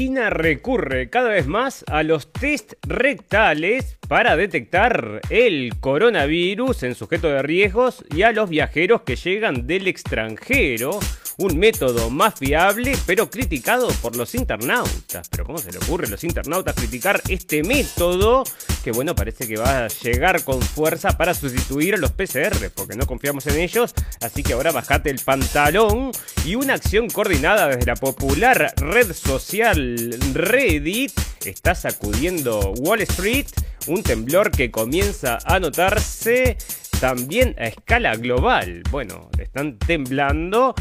[0.00, 7.28] China recurre cada vez más a los test rectales para detectar el coronavirus en sujeto
[7.28, 10.98] de riesgos y a los viajeros que llegan del extranjero.
[11.40, 15.26] Un método más fiable, pero criticado por los internautas.
[15.30, 18.44] Pero ¿cómo se le ocurre a los internautas criticar este método?
[18.84, 22.94] Que bueno, parece que va a llegar con fuerza para sustituir a los PCR, porque
[22.94, 23.94] no confiamos en ellos.
[24.20, 26.12] Así que ahora bajate el pantalón
[26.44, 31.12] y una acción coordinada desde la popular red social Reddit
[31.46, 33.46] está sacudiendo Wall Street.
[33.86, 36.58] Un temblor que comienza a notarse
[37.00, 38.82] también a escala global.
[38.90, 40.74] Bueno, están temblando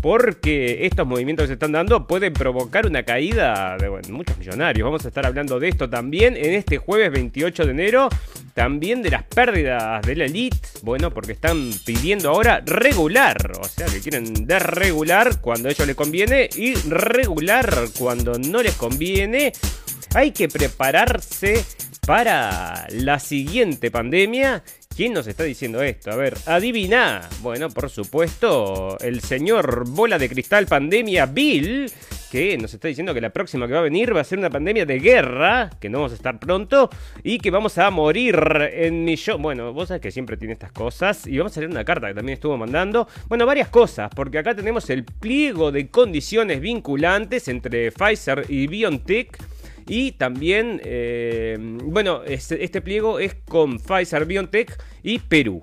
[0.00, 4.84] porque estos movimientos que se están dando pueden provocar una caída de muchos millonarios.
[4.84, 8.08] Vamos a estar hablando de esto también en este jueves 28 de enero.
[8.54, 10.56] También de las pérdidas de la elite.
[10.82, 13.52] Bueno, porque están pidiendo ahora regular.
[13.60, 18.74] O sea, que quieren desregular cuando a ellos les conviene y regular cuando no les
[18.74, 19.52] conviene.
[20.14, 21.64] Hay que prepararse
[22.06, 26.10] para la siguiente pandemia ¿Quién nos está diciendo esto?
[26.10, 27.28] A ver, adivina.
[27.40, 31.90] Bueno, por supuesto, el señor bola de cristal pandemia Bill,
[32.30, 34.50] que nos está diciendo que la próxima que va a venir va a ser una
[34.50, 36.90] pandemia de guerra, que no vamos a estar pronto,
[37.22, 38.36] y que vamos a morir
[38.72, 39.40] en millón.
[39.40, 42.14] Bueno, vos sabés que siempre tiene estas cosas, y vamos a leer una carta que
[42.14, 43.08] también estuvo mandando.
[43.28, 49.38] Bueno, varias cosas, porque acá tenemos el pliego de condiciones vinculantes entre Pfizer y BioNTech
[49.86, 55.60] y también, eh, bueno, este, este, pliego es con Pfizer BioNTech y Perú.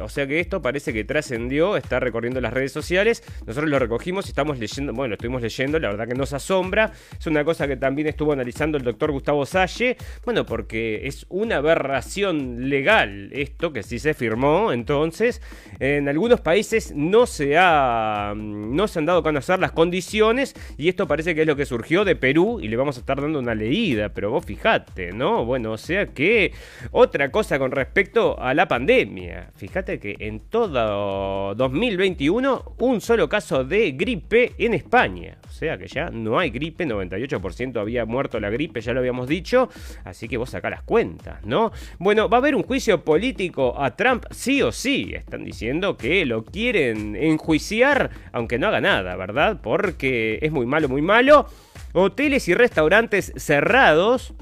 [0.00, 3.22] O sea que esto parece que trascendió, está recorriendo las redes sociales.
[3.46, 6.92] Nosotros lo recogimos y estamos leyendo, bueno, estuvimos leyendo, la verdad que nos asombra.
[7.18, 9.96] Es una cosa que también estuvo analizando el doctor Gustavo Salle.
[10.24, 14.72] Bueno, porque es una aberración legal esto que sí se firmó.
[14.72, 15.40] Entonces,
[15.78, 20.88] en algunos países no se, ha, no se han dado a conocer las condiciones y
[20.88, 23.38] esto parece que es lo que surgió de Perú y le vamos a estar dando
[23.38, 24.10] una leída.
[24.10, 25.44] Pero vos fijate, ¿no?
[25.44, 26.52] Bueno, o sea que
[26.90, 29.50] otra cosa con respecto a la pandemia.
[29.82, 35.38] Que en todo 2021 un solo caso de gripe en España.
[35.48, 39.26] O sea que ya no hay gripe, 98% había muerto la gripe, ya lo habíamos
[39.26, 39.70] dicho.
[40.04, 41.72] Así que vos sacá las cuentas, ¿no?
[41.98, 45.12] Bueno, va a haber un juicio político a Trump, sí o sí.
[45.14, 49.60] Están diciendo que lo quieren enjuiciar, aunque no haga nada, ¿verdad?
[49.62, 51.46] Porque es muy malo, muy malo.
[51.94, 54.34] Hoteles y restaurantes cerrados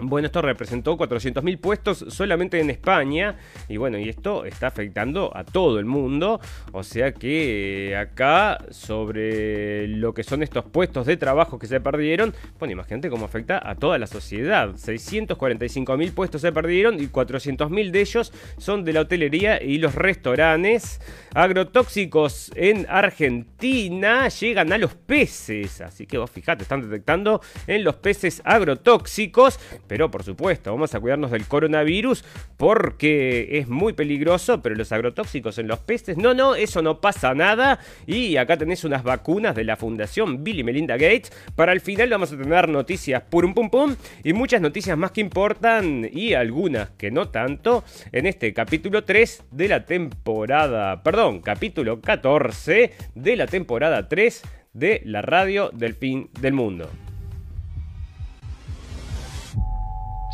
[0.00, 3.36] bueno, esto representó 400.000 puestos solamente en España
[3.68, 6.40] y bueno, y esto está afectando a todo el mundo,
[6.72, 12.34] o sea que acá sobre lo que son estos puestos de trabajo que se perdieron,
[12.58, 14.70] bueno, imagínate cómo afecta a toda la sociedad.
[14.70, 21.00] 645.000 puestos se perdieron y 400.000 de ellos son de la hotelería y los restaurantes.
[21.34, 27.96] Agrotóxicos en Argentina llegan a los peces, así que vos fijate, están detectando en los
[27.96, 32.24] peces agrotóxicos pero por supuesto, vamos a cuidarnos del coronavirus
[32.56, 37.34] porque es muy peligroso, pero los agrotóxicos en los peces, no, no, eso no pasa
[37.34, 37.80] nada.
[38.06, 41.32] Y acá tenés unas vacunas de la Fundación Bill y Melinda Gates.
[41.56, 45.20] Para el final vamos a tener noticias purum pum pum y muchas noticias más que
[45.20, 52.00] importan y algunas que no tanto en este capítulo 3 de la temporada, perdón, capítulo
[52.00, 56.90] 14 de la temporada 3 de la radio del fin del mundo.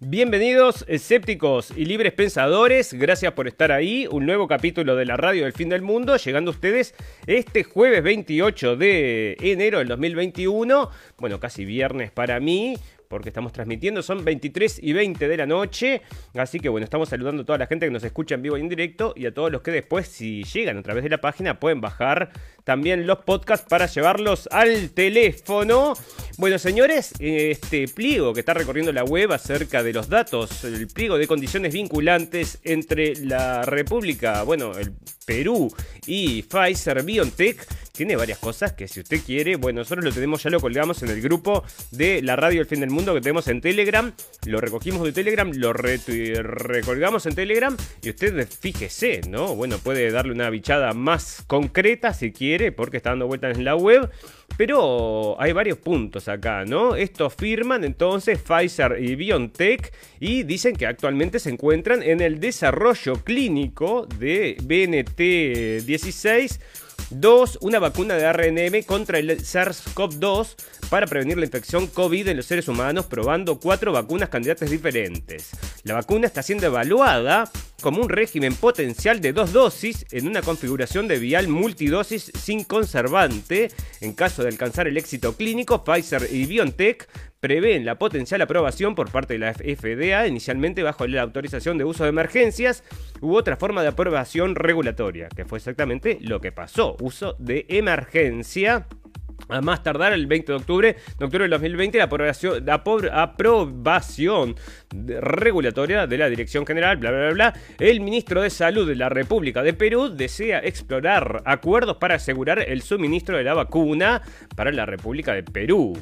[0.00, 5.44] Bienvenidos escépticos y libres pensadores, gracias por estar ahí, un nuevo capítulo de la radio
[5.44, 6.96] del fin del mundo, llegando a ustedes
[7.28, 12.76] este jueves 28 de enero del 2021, bueno, casi viernes para mí,
[13.08, 16.02] porque estamos transmitiendo, son 23 y 20 de la noche,
[16.34, 18.60] así que bueno, estamos saludando a toda la gente que nos escucha en vivo y
[18.60, 21.60] en directo y a todos los que después, si llegan a través de la página,
[21.60, 22.30] pueden bajar
[22.64, 25.94] también los podcasts para llevarlos al teléfono.
[26.38, 31.18] Bueno, señores, este pliego que está recorriendo la web acerca de los datos, el pliego
[31.18, 34.92] de condiciones vinculantes entre la República, bueno, el
[35.24, 35.72] Perú
[36.06, 40.50] y Pfizer BioNTech, tiene varias cosas que si usted quiere, bueno, nosotros lo tenemos, ya
[40.50, 41.62] lo colgamos en el grupo
[41.92, 44.12] de la radio El Fin del Mundo que tenemos en Telegram,
[44.46, 49.54] lo recogimos de Telegram, lo recolgamos en Telegram y usted fíjese, ¿no?
[49.54, 53.76] Bueno, puede darle una bichada más concreta si quiere, porque está dando vueltas en la
[53.76, 54.10] web.
[54.56, 56.94] Pero hay varios puntos acá, ¿no?
[56.94, 63.14] Estos firman entonces Pfizer y BioNTech y dicen que actualmente se encuentran en el desarrollo
[63.24, 66.60] clínico de BNT16
[67.20, 67.58] 2.
[67.62, 70.54] Una vacuna de RNM contra el SARS-CoV-2
[70.90, 75.50] para prevenir la infección COVID en los seres humanos, probando cuatro vacunas candidatas diferentes.
[75.84, 77.50] La vacuna está siendo evaluada
[77.80, 83.70] como un régimen potencial de dos dosis en una configuración de vial multidosis sin conservante.
[84.00, 87.08] En caso de alcanzar el éxito clínico, Pfizer y BioNTech
[87.44, 92.04] prevén la potencial aprobación por parte de la FDA, inicialmente bajo la autorización de uso
[92.04, 92.82] de emergencias
[93.20, 98.86] u otra forma de aprobación regulatoria, que fue exactamente lo que pasó, uso de emergencia
[99.50, 102.74] a más tardar el 20 de octubre, de octubre del 2020, la
[103.14, 104.56] aprobación,
[105.20, 109.62] regulatoria de la Dirección General, bla, bla, bla, El ministro de Salud de la República
[109.62, 114.22] de Perú desea explorar acuerdos para asegurar el suministro de la vacuna
[114.56, 115.94] para la República de Perú.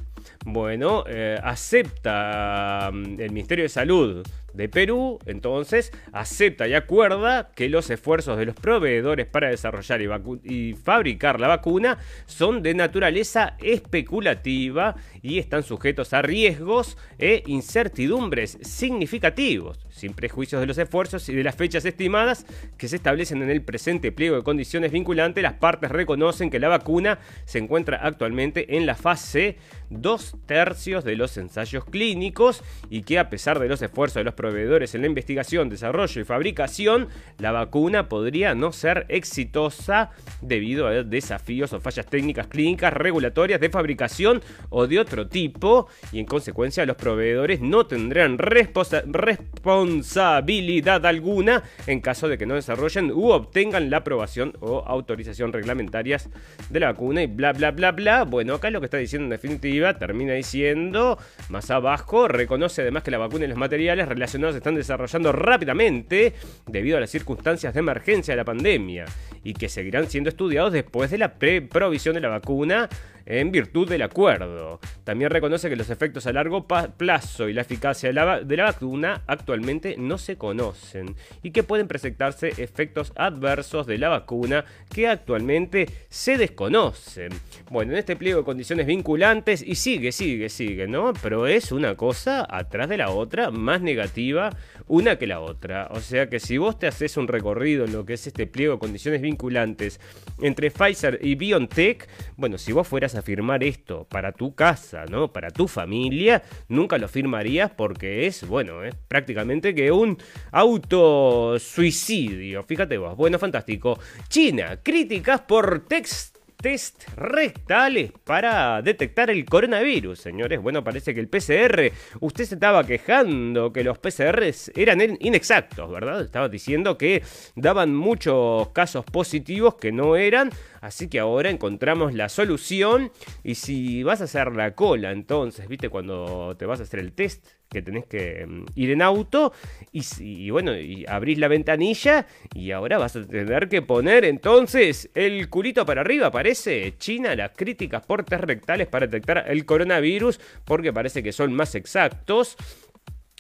[0.45, 7.69] Bueno, eh, acepta mm, el Ministerio de Salud de Perú, entonces, acepta y acuerda que
[7.69, 10.01] los esfuerzos de los proveedores para desarrollar
[10.45, 18.59] y, fabricar la vacuna son de naturaleza especulativa y están sujetos a riesgos e incertidumbres
[18.63, 22.47] significativos, sin prejuicios de los esfuerzos y de las fechas estimadas
[22.77, 26.69] que se establecen en el presente pliego de condiciones vinculantes, las partes reconocen que la
[26.69, 29.57] vacuna se encuentra actualmente en la fase
[29.91, 34.35] dos tercios de los ensayos clínicos y que a pesar de los esfuerzos de los
[34.43, 37.07] proveedores en la investigación, desarrollo y fabricación,
[37.39, 40.11] la vacuna podría no ser exitosa
[40.41, 46.19] debido a desafíos o fallas técnicas clínicas, regulatorias de fabricación o de otro tipo y
[46.19, 53.31] en consecuencia los proveedores no tendrán responsabilidad alguna en caso de que no desarrollen u
[53.31, 56.29] obtengan la aprobación o autorización reglamentarias
[56.69, 58.25] de la vacuna y bla bla bla bla.
[58.25, 61.17] Bueno, acá lo que está diciendo en definitiva termina diciendo
[61.49, 66.33] más abajo, reconoce además que la vacuna y los materiales relacionados se están desarrollando rápidamente
[66.67, 69.05] debido a las circunstancias de emergencia de la pandemia
[69.45, 72.89] y que seguirán siendo estudiados después de la provisión de la vacuna
[73.27, 74.81] en virtud del acuerdo.
[75.05, 79.97] También reconoce que los efectos a largo plazo y la eficacia de la, vacuna actualmente
[79.99, 86.37] no se conocen y que pueden presentarse efectos adversos de la vacuna que actualmente se
[86.37, 87.31] desconocen.
[87.71, 91.13] Bueno, en este pliego de condiciones vinculantes y sigue, sigue, sigue, ¿no?
[91.23, 94.51] Pero es una cosa atrás de la otra más negativa
[94.89, 95.89] una que la otra.
[95.91, 98.75] O sea que si vos te haces un recorrido en lo que es este pliego
[98.75, 100.01] de condiciones vinculantes
[100.41, 105.33] entre Pfizer y BioNTech, bueno, si vos fueras a firmar esto para tu casa, ¿no?
[105.33, 110.19] Para tu familia, nunca lo firmarías porque es, bueno, es prácticamente que un
[110.51, 112.63] autosuicidio.
[112.63, 113.17] Fíjate vos.
[113.17, 113.99] Bueno, fantástico.
[114.29, 116.32] China, críticas por text
[116.63, 120.63] test rectales para detectar el coronavirus, señores.
[120.63, 126.23] Bueno, parece que el PCR, usted se estaba quejando que los PCRs eran inexactos, ¿verdad?
[126.23, 127.23] Estaba diciendo que
[127.57, 133.11] daban muchos casos positivos que no eran, así que ahora encontramos la solución
[133.43, 135.89] y si vas a hacer la cola, entonces, ¿viste?
[135.89, 139.53] Cuando te vas a hacer el test, que tenés que mm, ir en auto
[139.93, 145.49] y, bueno, y abrís la ventanilla y ahora vas a tener que poner entonces el
[145.49, 146.95] culito para arriba, parece.
[146.99, 151.75] China, las críticas por test rectales para detectar el coronavirus porque parece que son más
[151.75, 152.57] exactos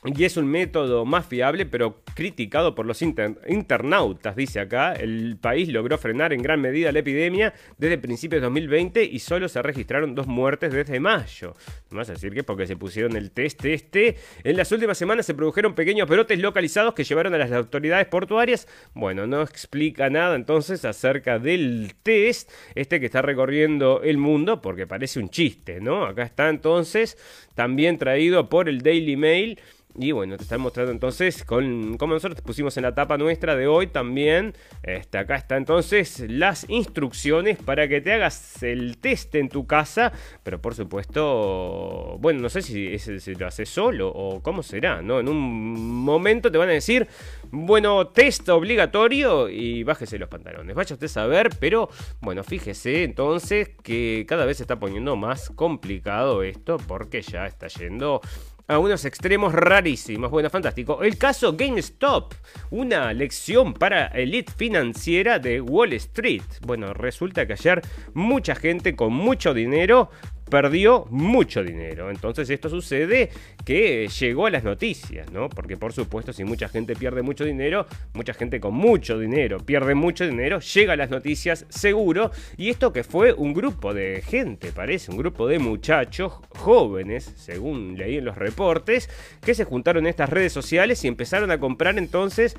[0.04, 4.94] y es un método más fiable, pero criticado por los internautas, dice acá.
[4.94, 9.48] El país logró frenar en gran medida la epidemia desde principios de 2020 y solo
[9.48, 11.54] se registraron dos muertes desde mayo.
[11.90, 14.16] Vamos a decir que porque se pusieron el test este.
[14.42, 18.66] En las últimas semanas se produjeron pequeños brotes localizados que llevaron a las autoridades portuarias.
[18.94, 24.88] Bueno, no explica nada entonces acerca del test, este que está recorriendo el mundo, porque
[24.88, 26.06] parece un chiste, ¿no?
[26.06, 27.16] Acá está entonces,
[27.54, 29.60] también traído por el Daily Mail.
[29.94, 33.54] Y bueno, te están mostrando entonces, con, como nosotros te pusimos en la tapa nuestra
[33.56, 39.34] de hoy también, este, acá está entonces las instrucciones para que te hagas el test
[39.34, 40.10] en tu casa,
[40.42, 45.20] pero por supuesto, bueno, no sé si, si lo haces solo o cómo será, ¿no?
[45.20, 47.06] En un momento te van a decir,
[47.52, 51.90] bueno, test obligatorio y bájese los pantalones, vaya usted a saber, pero
[52.22, 57.68] bueno, fíjese entonces que cada vez se está poniendo más complicado esto porque ya está
[57.68, 58.22] yendo
[58.68, 60.30] a unos extremos rarísimos.
[60.30, 61.02] Bueno, fantástico.
[61.02, 62.32] El caso GameStop,
[62.70, 66.42] una lección para elite financiera de Wall Street.
[66.62, 67.82] Bueno, resulta que ayer
[68.14, 70.10] mucha gente con mucho dinero
[70.52, 72.10] perdió mucho dinero.
[72.10, 73.30] Entonces esto sucede
[73.64, 75.48] que llegó a las noticias, ¿no?
[75.48, 79.94] Porque por supuesto si mucha gente pierde mucho dinero, mucha gente con mucho dinero pierde
[79.94, 82.32] mucho dinero, llega a las noticias seguro.
[82.58, 87.96] Y esto que fue un grupo de gente, parece, un grupo de muchachos jóvenes, según
[87.96, 89.08] leí en los reportes,
[89.40, 92.56] que se juntaron en estas redes sociales y empezaron a comprar entonces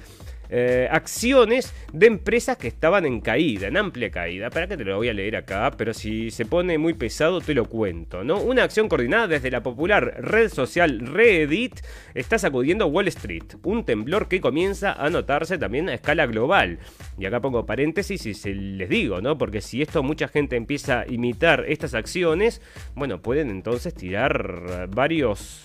[0.50, 4.50] eh, acciones de empresas que estaban en caída, en amplia caída.
[4.50, 7.54] Para que te lo voy a leer acá, pero si se pone muy pesado te
[7.54, 8.40] lo cuento, ¿no?
[8.40, 11.80] Una acción coordinada desde la popular red social Reddit
[12.14, 16.80] está sacudiendo Wall Street, un temblor que comienza a notarse también a escala global.
[17.18, 19.38] Y acá pongo paréntesis y se les digo, ¿no?
[19.38, 22.62] Porque si esto mucha gente empieza a imitar estas acciones,
[22.96, 25.64] bueno, pueden entonces tirar varios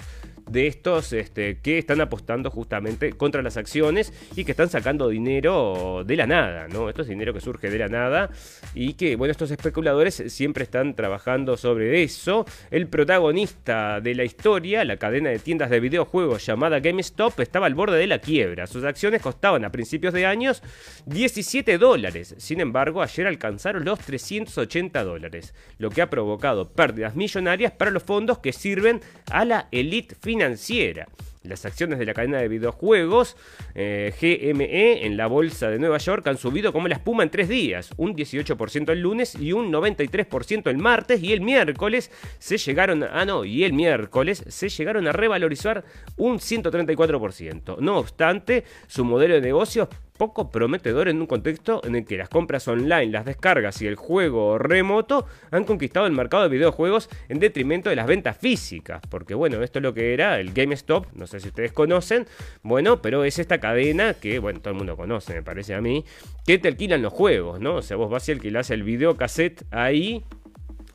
[0.50, 6.02] de estos este, que están apostando justamente contra las acciones y que están sacando dinero
[6.06, 6.88] de la nada, ¿no?
[6.88, 8.30] Esto es dinero que surge de la nada
[8.74, 12.46] y que, bueno, estos especuladores siempre están trabajando sobre eso.
[12.70, 17.74] El protagonista de la historia, la cadena de tiendas de videojuegos llamada GameStop, estaba al
[17.74, 18.66] borde de la quiebra.
[18.66, 20.62] Sus acciones costaban a principios de años
[21.06, 22.34] 17 dólares.
[22.38, 28.02] Sin embargo, ayer alcanzaron los 380 dólares, lo que ha provocado pérdidas millonarias para los
[28.02, 29.00] fondos que sirven
[29.30, 31.09] a la elite financiera financiera.
[31.42, 33.37] Las acciones de la cadena de videojuegos
[33.75, 37.49] eh, GME en la bolsa de Nueva York han subido como la espuma en tres
[37.49, 43.02] días, un 18% el lunes y un 93% el martes y el miércoles se llegaron
[43.02, 45.85] ah no, y el miércoles se llegaron a revalorizar
[46.16, 47.78] un 134%.
[47.78, 52.28] No obstante, su modelo de negocios poco prometedor en un contexto en el que las
[52.28, 57.38] compras online, las descargas y el juego remoto han conquistado el mercado de videojuegos en
[57.38, 59.00] detrimento de las ventas físicas.
[59.08, 62.26] Porque bueno, esto es lo que era el GameStop, no sé si ustedes conocen,
[62.62, 66.04] bueno, pero es esta cadena que, bueno, todo el mundo conoce, me parece a mí,
[66.44, 67.76] que te alquilan los juegos, ¿no?
[67.76, 70.25] O sea, vos vas y alquilás el videocassette ahí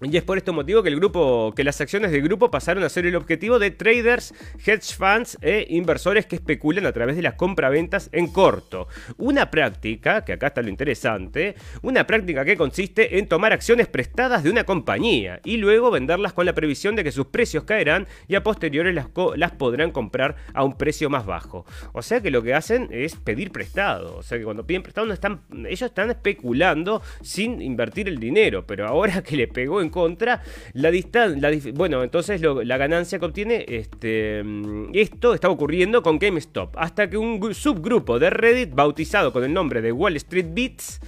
[0.03, 2.89] y es por este motivo que el grupo, que las acciones del grupo pasaron a
[2.89, 4.33] ser el objetivo de traders,
[4.65, 8.88] hedge funds e inversores que especulan a través de las compraventas en corto.
[9.17, 14.43] Una práctica, que acá está lo interesante, una práctica que consiste en tomar acciones prestadas
[14.43, 18.36] de una compañía y luego venderlas con la previsión de que sus precios caerán y
[18.36, 21.65] a posteriores las, las podrán comprar a un precio más bajo.
[21.93, 24.17] O sea que lo que hacen es pedir prestado.
[24.17, 28.88] O sea que cuando piden prestado están, ellos están especulando sin invertir el dinero, pero
[28.88, 30.42] ahora que le pegó en contra,
[30.74, 34.44] la distancia, bueno, entonces la ganancia que obtiene este,
[34.94, 39.82] esto está ocurriendo con GameStop, hasta que un subgrupo de Reddit bautizado con el nombre
[39.82, 41.00] de Wall Street Beats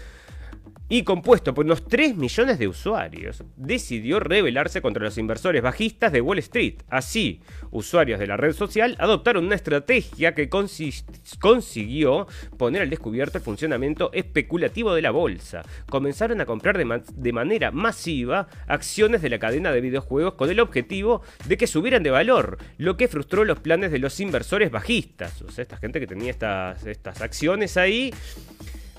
[0.88, 6.22] y compuesto por unos 3 millones de usuarios, decidió rebelarse contra los inversores bajistas de
[6.22, 6.75] Wall Street.
[6.89, 12.27] Así, usuarios de la red social adoptaron una estrategia que consiguió
[12.58, 15.63] poner al descubierto el funcionamiento especulativo de la bolsa.
[15.89, 20.60] Comenzaron a comprar de, de manera masiva acciones de la cadena de videojuegos con el
[20.60, 25.42] objetivo de que subieran de valor, lo que frustró los planes de los inversores bajistas.
[25.42, 28.13] O sea, esta gente que tenía estas, estas acciones ahí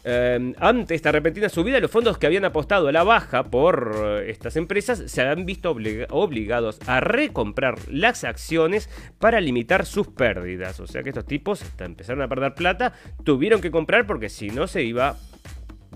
[0.08, 4.30] Em, ante esta repentina subida, los fondos que habían apostado a la baja por eh,
[4.30, 5.72] estas empresas se han visto
[6.10, 10.78] obligados a recomprar las acciones para limitar sus pérdidas.
[10.78, 12.92] O sea que estos tipos empezaron a perder plata,
[13.25, 15.16] tuvieron que comprar porque si no se iba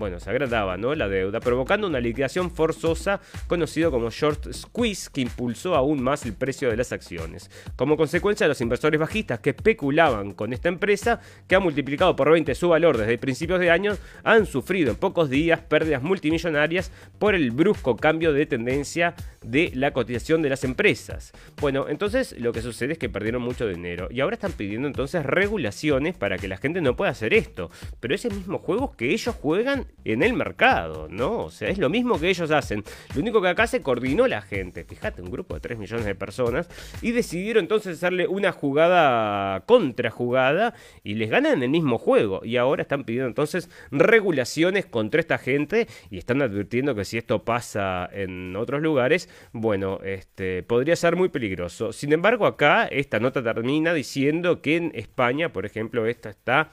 [0.01, 0.95] bueno, se agradaba, ¿no?
[0.95, 6.33] La deuda, provocando una liquidación forzosa conocido como short squeeze que impulsó aún más el
[6.33, 7.51] precio de las acciones.
[7.75, 12.55] Como consecuencia, los inversores bajistas que especulaban con esta empresa, que ha multiplicado por 20
[12.55, 17.51] su valor desde principios de año, han sufrido en pocos días pérdidas multimillonarias por el
[17.51, 21.31] brusco cambio de tendencia de la cotización de las empresas.
[21.59, 25.23] Bueno, entonces lo que sucede es que perdieron mucho dinero y ahora están pidiendo entonces
[25.23, 27.69] regulaciones para que la gente no pueda hacer esto.
[27.99, 31.45] Pero ese mismo juego que ellos juegan en el mercado, ¿no?
[31.45, 32.83] O sea, es lo mismo que ellos hacen.
[33.13, 36.15] Lo único que acá se coordinó la gente, fíjate, un grupo de 3 millones de
[36.15, 36.69] personas,
[37.01, 42.41] y decidieron entonces hacerle una jugada contra jugada y les ganan el mismo juego.
[42.43, 47.43] Y ahora están pidiendo entonces regulaciones contra esta gente y están advirtiendo que si esto
[47.43, 51.93] pasa en otros lugares, bueno, este, podría ser muy peligroso.
[51.93, 56.71] Sin embargo, acá esta nota termina diciendo que en España, por ejemplo, esta está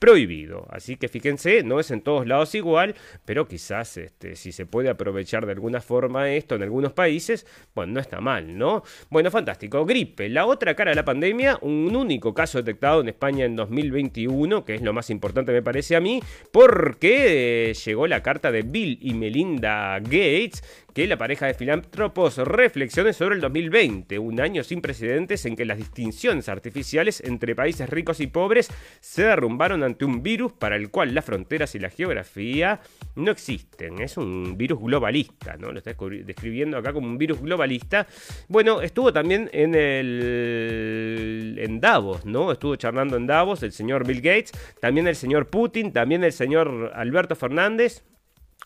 [0.00, 0.66] prohibido.
[0.70, 4.88] Así que fíjense, no es en todos lados igual, pero quizás este, si se puede
[4.88, 8.82] aprovechar de alguna forma esto en algunos países, bueno, no está mal, ¿no?
[9.10, 9.84] Bueno, fantástico.
[9.84, 14.64] Gripe, la otra cara de la pandemia, un único caso detectado en España en 2021,
[14.64, 18.62] que es lo más importante me parece a mí, porque eh, llegó la carta de
[18.62, 24.62] Bill y Melinda Gates, que la pareja de filántropos reflexione sobre el 2020, un año
[24.64, 28.68] sin precedentes en que las distinciones artificiales entre países ricos y pobres
[29.00, 32.80] se derrumbaron ante un virus para el cual las fronteras y la geografía
[33.14, 34.00] no existen.
[34.00, 35.72] Es un virus globalista, ¿no?
[35.72, 35.94] Lo está
[36.24, 38.06] describiendo acá como un virus globalista.
[38.48, 42.52] Bueno, estuvo también en el en Davos, ¿no?
[42.52, 46.92] Estuvo charlando en Davos el señor Bill Gates, también el señor Putin, también el señor
[46.94, 48.02] Alberto Fernández.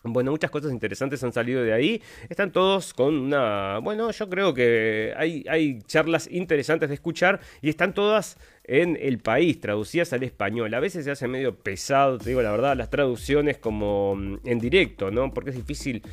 [0.07, 2.01] Bueno, muchas cosas interesantes han salido de ahí.
[2.29, 3.79] Están todos con una...
[3.79, 9.19] Bueno, yo creo que hay, hay charlas interesantes de escuchar y están todas en el
[9.19, 10.73] país, traducidas al español.
[10.73, 14.59] A veces se hace medio pesado, te digo la verdad, las traducciones como mm, en
[14.59, 15.33] directo, ¿no?
[15.33, 16.03] Porque es difícil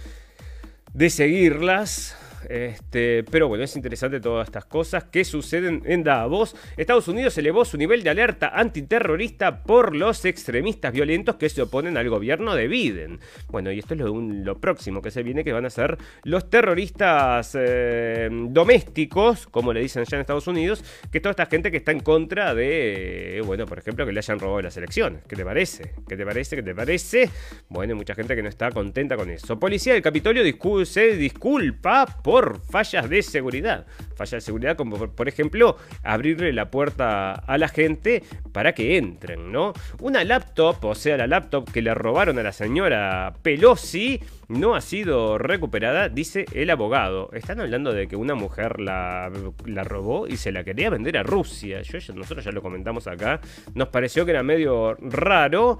[0.94, 2.16] de seguirlas.
[2.48, 6.56] Este, pero bueno, es interesante todas estas cosas que suceden en Davos.
[6.76, 11.96] Estados Unidos elevó su nivel de alerta antiterrorista por los extremistas violentos que se oponen
[11.96, 13.20] al gobierno de Biden.
[13.48, 17.56] Bueno, y esto es lo, próximo que se viene, que van a ser los terroristas
[17.58, 21.92] eh, domésticos, como le dicen ya en Estados Unidos, que toda esta gente que está
[21.92, 25.22] en contra de, bueno, por ejemplo, que le hayan robado las elecciones.
[25.26, 25.94] ¿Qué te parece?
[26.08, 26.56] ¿Qué te parece?
[26.56, 27.30] ¿Qué te parece?
[27.68, 29.58] Bueno, hay mucha gente que no está contenta con eso.
[29.58, 30.42] Policía del Capitolio
[30.84, 33.84] se disculpa por por fallas de seguridad.
[34.16, 38.22] Fallas de seguridad como por, ejemplo abrirle la puerta a la gente
[38.52, 39.74] para que entren, ¿no?
[40.00, 44.80] Una laptop, o sea, la laptop que le robaron a la señora Pelosi, no ha
[44.80, 47.30] sido recuperada, dice el abogado.
[47.32, 49.30] Están hablando de que una mujer la,
[49.66, 51.82] la robó y se la quería vender a Rusia.
[51.82, 53.40] Yo, nosotros ya lo comentamos acá.
[53.74, 55.78] Nos pareció que era medio raro.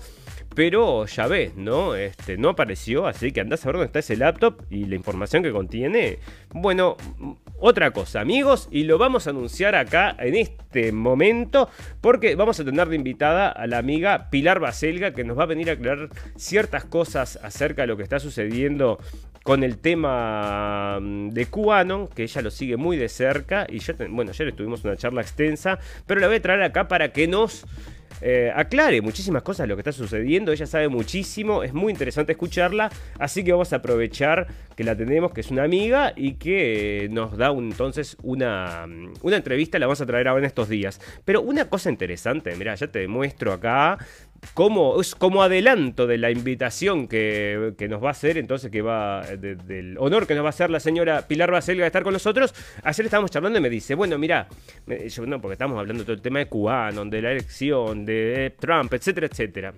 [0.54, 1.94] Pero ya ves, ¿no?
[1.94, 5.42] Este, no apareció, así que andás a ver dónde está ese laptop y la información
[5.42, 6.18] que contiene.
[6.50, 6.96] Bueno,
[7.58, 12.64] otra cosa, amigos, y lo vamos a anunciar acá en este momento, porque vamos a
[12.64, 16.10] tener de invitada a la amiga Pilar Baselga, que nos va a venir a aclarar
[16.36, 18.98] ciertas cosas acerca de lo que está sucediendo
[19.42, 23.94] con el tema mm, de QAnon, que ella lo sigue muy de cerca, y ya,
[24.08, 27.64] bueno, ayer tuvimos una charla extensa, pero la voy a traer acá para que nos
[28.20, 30.52] eh, aclare muchísimas cosas de lo que está sucediendo.
[30.52, 32.90] Ella sabe muchísimo, es muy interesante escucharla.
[33.18, 34.46] Así que vamos a aprovechar
[34.76, 38.86] que la tenemos, que es una amiga y que nos da entonces una,
[39.22, 39.78] una entrevista.
[39.78, 41.00] La vamos a traer ahora en estos días.
[41.24, 43.98] Pero una cosa interesante, mira, ya te demuestro acá
[44.54, 49.22] como, es como adelanto de la invitación que, nos va a hacer, entonces que va,
[49.22, 52.54] del honor que nos va a hacer la señora Pilar Baselga de estar con nosotros.
[52.82, 54.48] Ayer estábamos charlando y me dice, bueno, mira,
[55.26, 59.26] no, porque estamos hablando todo el tema de Cubano, de la elección, de Trump, etcétera,
[59.26, 59.74] etcétera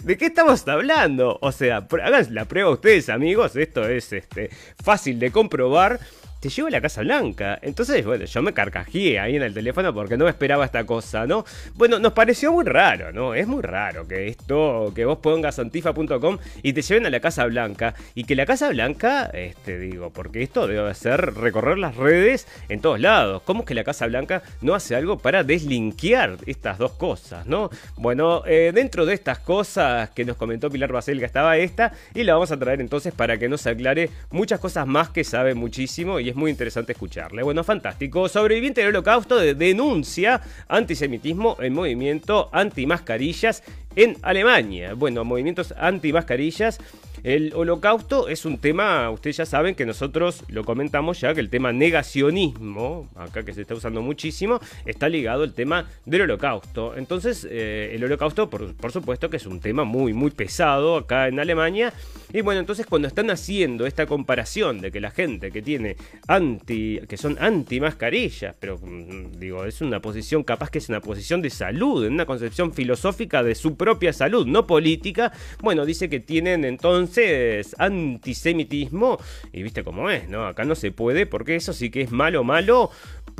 [0.03, 1.38] ¿De qué estamos hablando?
[1.40, 3.57] O sea, hagan la prueba ustedes, amigos.
[3.57, 4.51] Esto es este,
[4.83, 6.01] fácil de comprobar
[6.40, 7.59] te llevo a la Casa Blanca.
[7.62, 11.26] Entonces, bueno, yo me carcajeé ahí en el teléfono porque no me esperaba esta cosa,
[11.26, 11.44] ¿no?
[11.74, 13.35] Bueno, nos pareció muy raro, ¿no?
[13.35, 17.44] Es muy raro que esto, que vos pongas antifa.com y te lleven a la Casa
[17.44, 22.48] Blanca y que la Casa Blanca, este, digo, porque esto debe ser recorrer las redes
[22.68, 23.42] en todos lados.
[23.44, 27.68] ¿Cómo es que la Casa Blanca no hace algo para deslinkear estas dos cosas, ¿no?
[27.96, 32.33] Bueno, eh, dentro de estas cosas que nos comentó Pilar Baselga estaba esta y la
[32.33, 36.30] vamos a traer entonces para que nos aclare muchas cosas más que sabe muchísimo y
[36.31, 37.43] es muy interesante escucharle.
[37.43, 38.29] Bueno, fantástico.
[38.29, 43.62] Sobreviviente del holocausto denuncia antisemitismo en movimiento anti-mascarillas
[43.96, 44.94] en Alemania.
[44.94, 46.79] Bueno, movimientos anti-mascarillas
[47.22, 51.50] el holocausto es un tema, ustedes ya saben que nosotros lo comentamos ya, que el
[51.50, 56.96] tema negacionismo, acá que se está usando muchísimo, está ligado al tema del holocausto.
[56.96, 61.29] Entonces, eh, el holocausto, por, por, supuesto que es un tema muy, muy pesado acá
[61.29, 61.92] en Alemania.
[62.33, 67.00] Y bueno, entonces cuando están haciendo esta comparación de que la gente que tiene anti,
[67.07, 71.42] que son anti mascarillas, pero mm, digo, es una posición, capaz que es una posición
[71.42, 76.21] de salud, en una concepción filosófica de su propia salud, no política, bueno, dice que
[76.21, 79.16] tienen entonces antisemitismo,
[79.55, 80.47] y viste cómo es, ¿no?
[80.47, 82.90] Acá no se puede, porque eso sí que es malo, malo,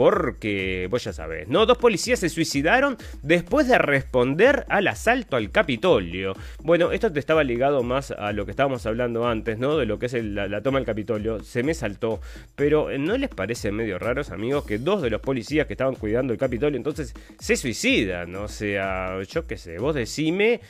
[0.00, 1.66] porque, vos ya sabés, ¿no?
[1.66, 6.34] Dos policías se suicidaron después de responder al asalto al Capitolio.
[6.62, 9.76] Bueno, esto te estaba ligado más a lo que estábamos hablando antes, ¿no?
[9.76, 11.44] De lo que es la, toma del Capitolio.
[11.44, 12.22] Se me saltó.
[12.56, 16.32] Pero ¿no les parece medio raros, amigos, que dos de los policías que estaban cuidando
[16.32, 18.34] el Capitolio entonces se suicidan?
[18.36, 20.62] O sea, yo qué sé, vos decime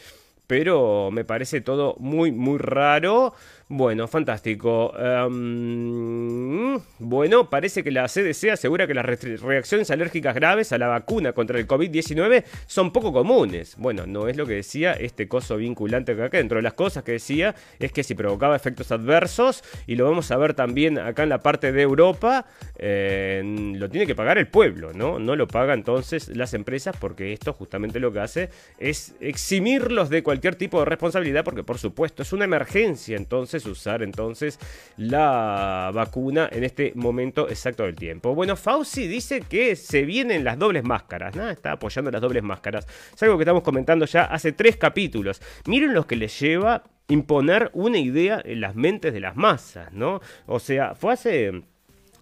[0.48, 3.34] pero me parece todo muy, muy raro
[3.72, 4.92] Bueno, fantástico.
[4.98, 11.32] Em, bueno, parece que la CDC asegura que las reacciones alérgicas graves a la vacuna
[11.34, 13.76] contra el COVID-19 son poco comunes.
[13.78, 16.36] Bueno, no es lo que decía este coso vinculante acá.
[16.36, 20.32] Dentro de las cosas que decía es que si provocaba efectos adversos, y lo vamos
[20.32, 23.40] a ver también acá en la parte de Europa, eh,
[23.76, 25.20] lo tiene que pagar el pueblo, ¿no?
[25.20, 28.48] No lo paga entonces las empresas porque esto justamente lo que hace
[28.80, 34.02] es eximirlos de cualquier tipo de responsabilidad porque por supuesto es una emergencia entonces usar
[34.02, 34.58] entonces
[34.96, 38.34] la vacuna en este momento exacto del tiempo.
[38.34, 41.48] Bueno, Fauci dice que se vienen las dobles máscaras, ¿no?
[41.48, 42.86] Está apoyando las dobles máscaras.
[43.14, 45.40] Es algo que estamos comentando ya hace tres capítulos.
[45.66, 50.20] Miren lo que le lleva imponer una idea en las mentes de las masas, ¿no?
[50.46, 51.62] O sea, fue hace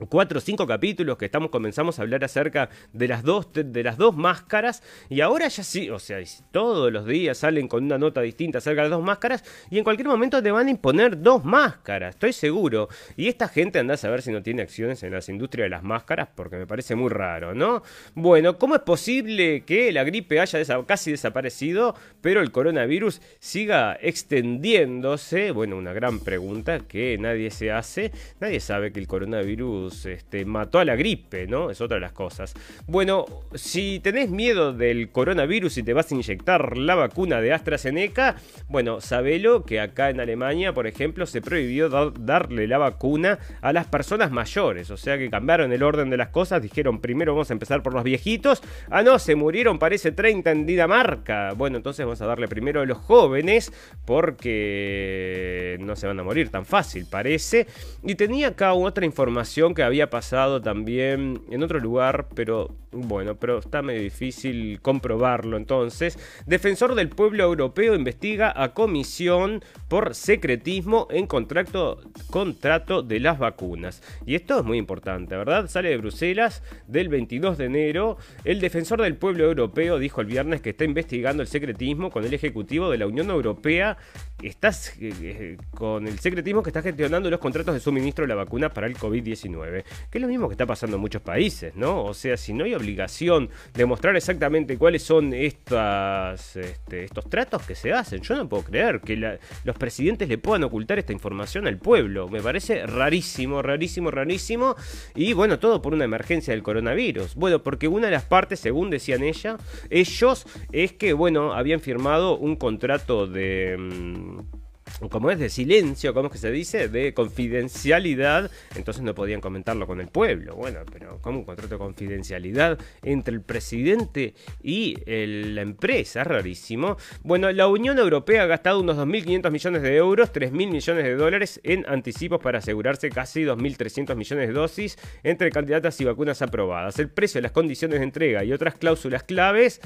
[0.09, 3.97] cuatro o cinco capítulos que estamos comenzamos a hablar acerca de las dos de las
[3.97, 6.19] dos máscaras y ahora ya sí, o sea,
[6.51, 9.85] todos los días salen con una nota distinta acerca de las dos máscaras y en
[9.85, 12.89] cualquier momento te van a imponer dos máscaras, estoy seguro.
[13.17, 15.83] Y esta gente anda a saber si no tiene acciones en las industrias de las
[15.83, 17.83] máscaras porque me parece muy raro, ¿no?
[18.15, 25.51] Bueno, ¿cómo es posible que la gripe haya casi desaparecido, pero el coronavirus siga extendiéndose?
[25.51, 28.13] Bueno, una gran pregunta que nadie se hace.
[28.41, 31.71] Nadie sabe que el coronavirus este, mató a la gripe, ¿no?
[31.71, 32.55] Es otra de las cosas.
[32.87, 38.37] Bueno, si tenés miedo del coronavirus y te vas a inyectar la vacuna de AstraZeneca,
[38.69, 43.87] bueno, sabelo que acá en Alemania, por ejemplo, se prohibió darle la vacuna a las
[43.87, 44.91] personas mayores.
[44.91, 47.95] O sea que cambiaron el orden de las cosas, dijeron primero vamos a empezar por
[47.95, 48.63] los viejitos.
[48.91, 51.53] Ah, no, se murieron, parece 30 en Dinamarca.
[51.55, 53.73] Bueno, entonces vamos a darle primero a los jóvenes
[54.05, 57.67] porque no se van a morir tan fácil, parece.
[58.03, 63.59] Y tenía acá otra información que había pasado también en otro lugar, pero bueno, pero
[63.59, 65.57] está medio difícil comprobarlo.
[65.57, 73.39] Entonces, Defensor del Pueblo Europeo investiga a comisión por secretismo en contrato, contrato de las
[73.39, 74.03] vacunas.
[74.27, 75.69] Y esto es muy importante, ¿verdad?
[75.69, 78.19] Sale de Bruselas del 22 de enero.
[78.45, 82.35] El Defensor del Pueblo Europeo dijo el viernes que está investigando el secretismo con el
[82.35, 83.97] Ejecutivo de la Unión Europea.
[84.43, 88.35] Estás eh, eh, con el secretismo que está gestionando los contratos de suministro de la
[88.35, 92.05] vacuna para el COVID-19 que es lo mismo que está pasando en muchos países, ¿no?
[92.05, 97.63] O sea, si no hay obligación de mostrar exactamente cuáles son estas, este, estos tratos
[97.63, 101.67] que se hacen, yo no puedo creer que los presidentes le puedan ocultar esta información
[101.67, 102.29] al pueblo.
[102.29, 104.77] Me parece rarísimo, rarísimo, rarísimo.
[105.15, 107.35] Y bueno, todo por una emergencia del coronavirus.
[107.35, 109.59] Bueno, porque una de las partes, según decían ella,
[109.91, 113.77] ellos, es que, bueno, habían firmado un contrato de...
[113.79, 114.68] Mm,
[115.11, 119.87] como es de silencio, como es que se dice, de confidencialidad, entonces no podían comentarlo
[119.87, 120.57] con el pueblo.
[120.57, 126.97] Bueno, pero como un contrato de confidencialidad entre el presidente y la empresa, rarísimo.
[127.23, 131.61] Bueno, la Unión Europea ha gastado unos 2.500 millones de euros, 3.000 millones de dólares
[131.63, 136.99] en anticipos para asegurarse casi 2.300 millones de dosis entre candidatas y vacunas aprobadas.
[136.99, 139.81] El precio, las condiciones de entrega y otras cláusulas claves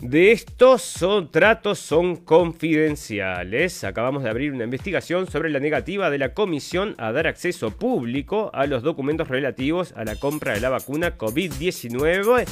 [0.00, 3.82] de estos son, tratos son confidenciales.
[3.84, 8.50] Acabamos de abrir una investigación sobre la negativa de la Comisión a dar acceso público
[8.54, 12.46] a los documentos relativos a la compra de la vacuna COVID-19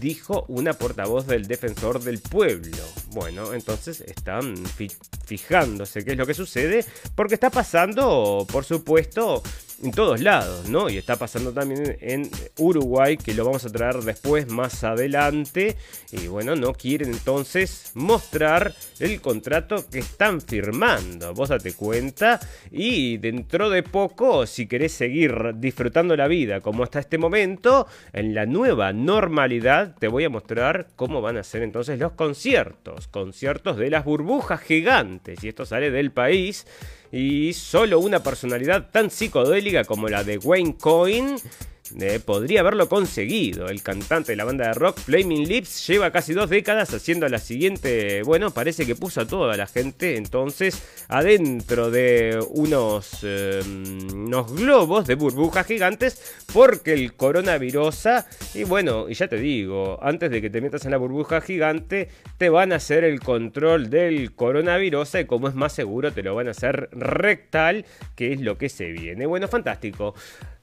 [0.00, 2.76] dijo una portavoz del defensor del pueblo.
[3.12, 4.54] Bueno, entonces están
[5.24, 9.42] fijándose qué es lo que sucede, porque está pasando, por supuesto,
[9.84, 10.88] en todos lados, ¿no?
[10.88, 15.76] Y está pasando también en Uruguay, que lo vamos a traer después, más adelante.
[16.10, 21.34] Y bueno, no quieren entonces mostrar el contrato que están firmando.
[21.34, 22.40] Vos date cuenta.
[22.70, 28.34] Y dentro de poco, si querés seguir disfrutando la vida como hasta este momento, en
[28.34, 33.06] la nueva normalidad, te voy a mostrar cómo van a ser entonces los conciertos.
[33.08, 35.44] Conciertos de las burbujas gigantes.
[35.44, 36.66] Y esto sale del país
[37.12, 41.36] y solo una personalidad tan psicodélica como la de Wayne Coyne
[42.00, 43.68] eh, podría haberlo conseguido.
[43.68, 47.38] El cantante de la banda de rock Flaming Lips lleva casi dos décadas haciendo la
[47.38, 48.22] siguiente.
[48.22, 55.06] Bueno, parece que puso a toda la gente entonces adentro de unos, em, unos globos
[55.06, 58.08] de burbujas gigantes porque el coronavirus.
[58.54, 62.08] Y bueno, y ya te digo, antes de que te metas en la burbuja gigante,
[62.38, 66.34] te van a hacer el control del coronavirus y como es más seguro, te lo
[66.34, 67.84] van a hacer rectal,
[68.16, 69.26] que es lo que se viene.
[69.26, 70.14] Bueno, fantástico.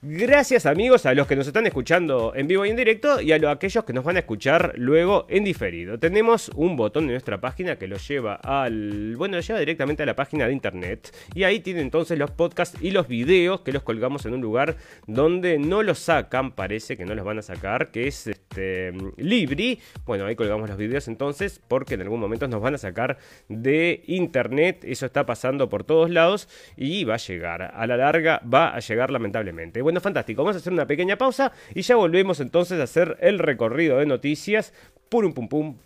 [0.04, 3.38] Gracias amigos a los que nos están escuchando en vivo y en directo y a
[3.38, 5.96] los, aquellos que nos van a escuchar luego en diferido.
[5.96, 9.14] Tenemos un botón en nuestra página que los lleva al...
[9.14, 12.76] Bueno, lo lleva directamente a la página de internet y ahí tiene entonces los podcasts
[12.82, 17.04] y los videos que los colgamos en un lugar donde no los sacan, parece que
[17.04, 19.78] no los van a sacar, que es este, Libri.
[20.04, 24.02] Bueno, ahí colgamos los videos entonces porque en algún momento nos van a sacar de
[24.08, 24.80] internet.
[24.82, 27.70] Eso está pasando por todos lados y va a llegar.
[27.72, 29.80] A la larga va a llegar lamentablemente.
[30.00, 30.42] Fantástico.
[30.42, 34.06] Vamos a hacer una pequeña pausa y ya volvemos entonces a hacer el recorrido de
[34.06, 34.72] noticias.
[35.08, 35.76] Pum, pum, pum.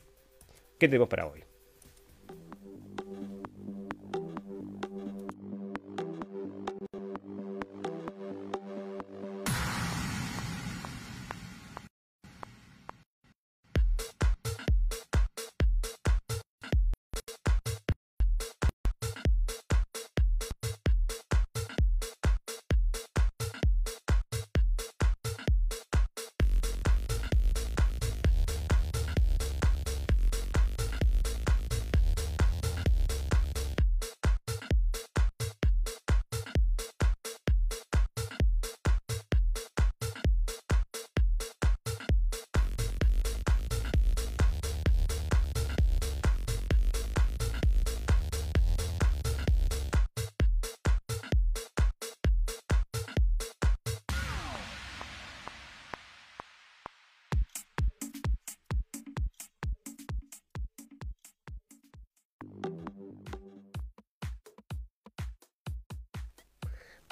[0.79, 1.46] ¿Qué tenemos para hoy?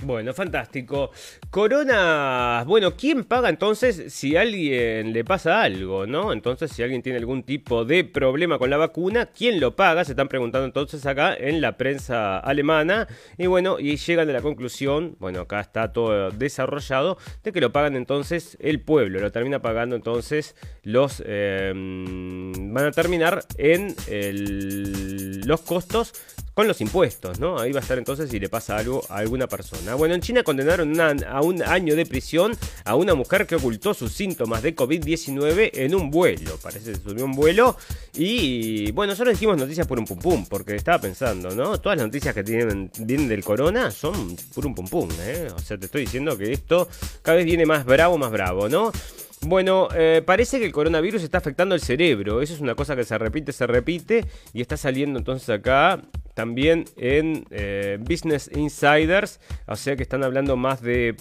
[0.04, 1.12] Bueno, fantástico.
[1.48, 6.34] Corona, bueno, ¿quién paga entonces si a alguien le pasa algo, no?
[6.34, 10.04] Entonces, si alguien tiene algún tipo de problema con la vacuna, ¿quién lo paga?
[10.04, 13.08] Se están preguntando entonces acá en la prensa alemana.
[13.38, 17.72] Y bueno, y llegan a la conclusión, bueno, acá está todo desarrollado, de que lo
[17.72, 19.20] pagan entonces el pueblo.
[19.20, 21.22] Lo termina pagando entonces los...
[21.24, 23.94] Em, van a terminar en
[25.46, 26.12] los costos
[26.54, 27.58] con los impuestos, ¿no?
[27.58, 29.94] Ahí va a estar entonces si le pasa algo a alguna persona.
[29.96, 34.12] Bueno, en China condenaron a un año de prisión a una mujer que ocultó sus
[34.12, 36.56] síntomas de COVID-19 en un vuelo.
[36.62, 37.76] Parece que subió un vuelo
[38.14, 41.78] y bueno, solo dijimos noticias por un pum pum, porque estaba pensando, ¿no?
[41.80, 45.48] Todas las noticias que tienen, vienen del corona son por un pum pum, ¿eh?
[45.54, 46.88] O sea, te estoy diciendo que esto
[47.22, 48.92] cada vez viene más bravo, más bravo, ¿no?
[49.46, 52.40] Bueno, eh, parece que el coronavirus está afectando el cerebro.
[52.40, 54.24] Eso es una cosa que se repite, se repite.
[54.54, 56.00] Y está saliendo entonces acá
[56.34, 59.40] también en eh, Business Insiders.
[59.66, 61.16] O sea que están hablando más de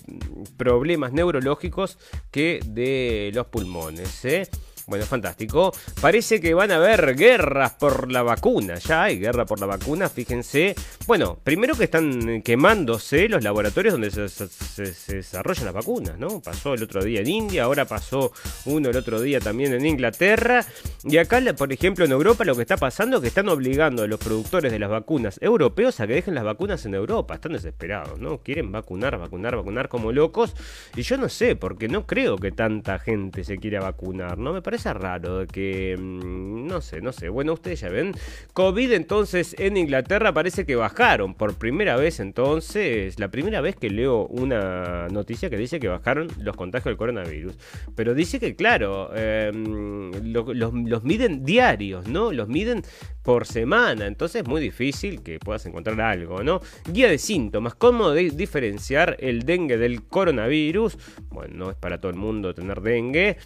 [0.58, 1.98] problemas neurológicos
[2.32, 4.26] que de los pulmones.
[4.26, 4.50] ¿eh?
[4.86, 5.74] Bueno, fantástico.
[6.02, 8.76] Parece que van a haber guerras por la vacuna.
[8.80, 10.76] Ya hay guerra por la vacuna, fíjense.
[11.08, 16.42] Bueno, primero que están quemándose los laboratorios donde se, desarrollan las vacunas, ¿no?
[16.42, 18.34] Pasó el otro día en India, ahora pasó
[18.66, 20.66] uno el otro día también en Inglaterra.
[21.06, 24.08] Y acá, por ejemplo, en Europa lo que está pasando es que están obligando a
[24.08, 27.36] los productores de las vacunas europeos a que dejen las vacunas en Europa.
[27.36, 28.40] Están desesperados, ¿no?
[28.40, 30.56] Quieren vacunar, vacunar, vacunar como locos.
[30.94, 34.52] Y yo no sé, porque no creo que tanta gente se quiera vacunar, ¿no?
[34.52, 35.96] Me parece parece raro que.
[36.00, 37.30] Mm, no sé, no sé.
[37.30, 38.14] Bueno, ustedes ya ven.
[38.54, 43.20] COVID entonces en Inglaterra parece que bajaron por primera vez entonces.
[43.20, 47.56] La primera vez que leo una noticia que dice que bajaron los contagios del coronavirus.
[47.96, 52.32] Pero dice que, claro, em, los, miden diarios, ¿no?
[52.32, 52.82] Los miden
[53.22, 54.08] por semana.
[54.08, 56.62] Entonces es muy difícil que puedas encontrar algo, ¿no?
[56.92, 57.76] Guía de síntomas.
[57.76, 60.98] ¿Cómo diferenciar el dengue del coronavirus?
[61.30, 63.38] Bueno, no es para todo el mundo tener dengue.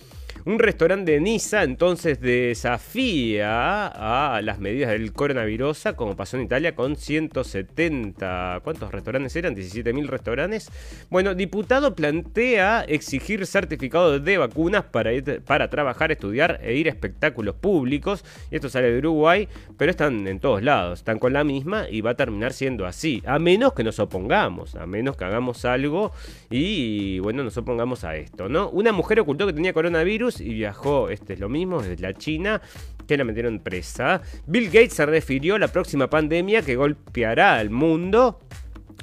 [0.45, 6.75] Un restaurante de Niza entonces desafía a las medidas del coronavirus, como pasó en Italia
[6.75, 8.61] con 170.
[8.63, 9.55] ¿Cuántos restaurantes eran?
[9.55, 10.71] 17.000 restaurantes.
[11.09, 15.11] Bueno, diputado plantea exigir certificado de vacunas para,
[15.45, 18.23] para trabajar, estudiar e ir a espectáculos públicos.
[18.51, 19.47] Y esto sale de Uruguay,
[19.77, 20.99] pero están en todos lados.
[20.99, 23.21] Están con la misma y va a terminar siendo así.
[23.25, 26.11] A menos que nos opongamos, a menos que hagamos algo
[26.49, 28.69] y, bueno, nos opongamos a esto, ¿no?
[28.69, 32.61] Una mujer ocultó que tenía coronavirus y viajó, este es lo mismo, desde la China,
[33.07, 34.21] que la metieron presa.
[34.45, 38.39] Bill Gates se refirió a la próxima pandemia que golpeará al mundo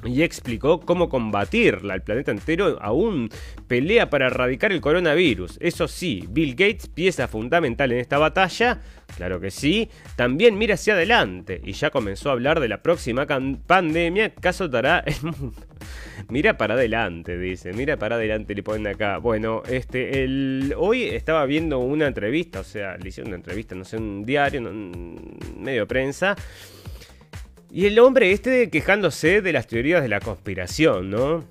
[0.05, 1.95] y explicó cómo combatirla.
[1.95, 3.29] El planeta entero aún
[3.67, 5.57] pelea para erradicar el coronavirus.
[5.61, 8.81] Eso sí, Bill Gates, pieza fundamental en esta batalla,
[9.17, 13.25] claro que sí, también mira hacia adelante y ya comenzó a hablar de la próxima
[13.67, 15.61] pandemia que azotará el mundo.
[16.29, 17.73] Mira para adelante, dice.
[17.73, 19.17] Mira para adelante, le ponen acá.
[19.17, 23.97] Bueno, este, hoy estaba viendo una entrevista, o sea, le hicieron una entrevista, no sé,
[23.97, 26.35] un diario, un medio prensa.
[27.71, 31.43] Y el hombre este quejándose de las teorías de la conspiración, ¿no?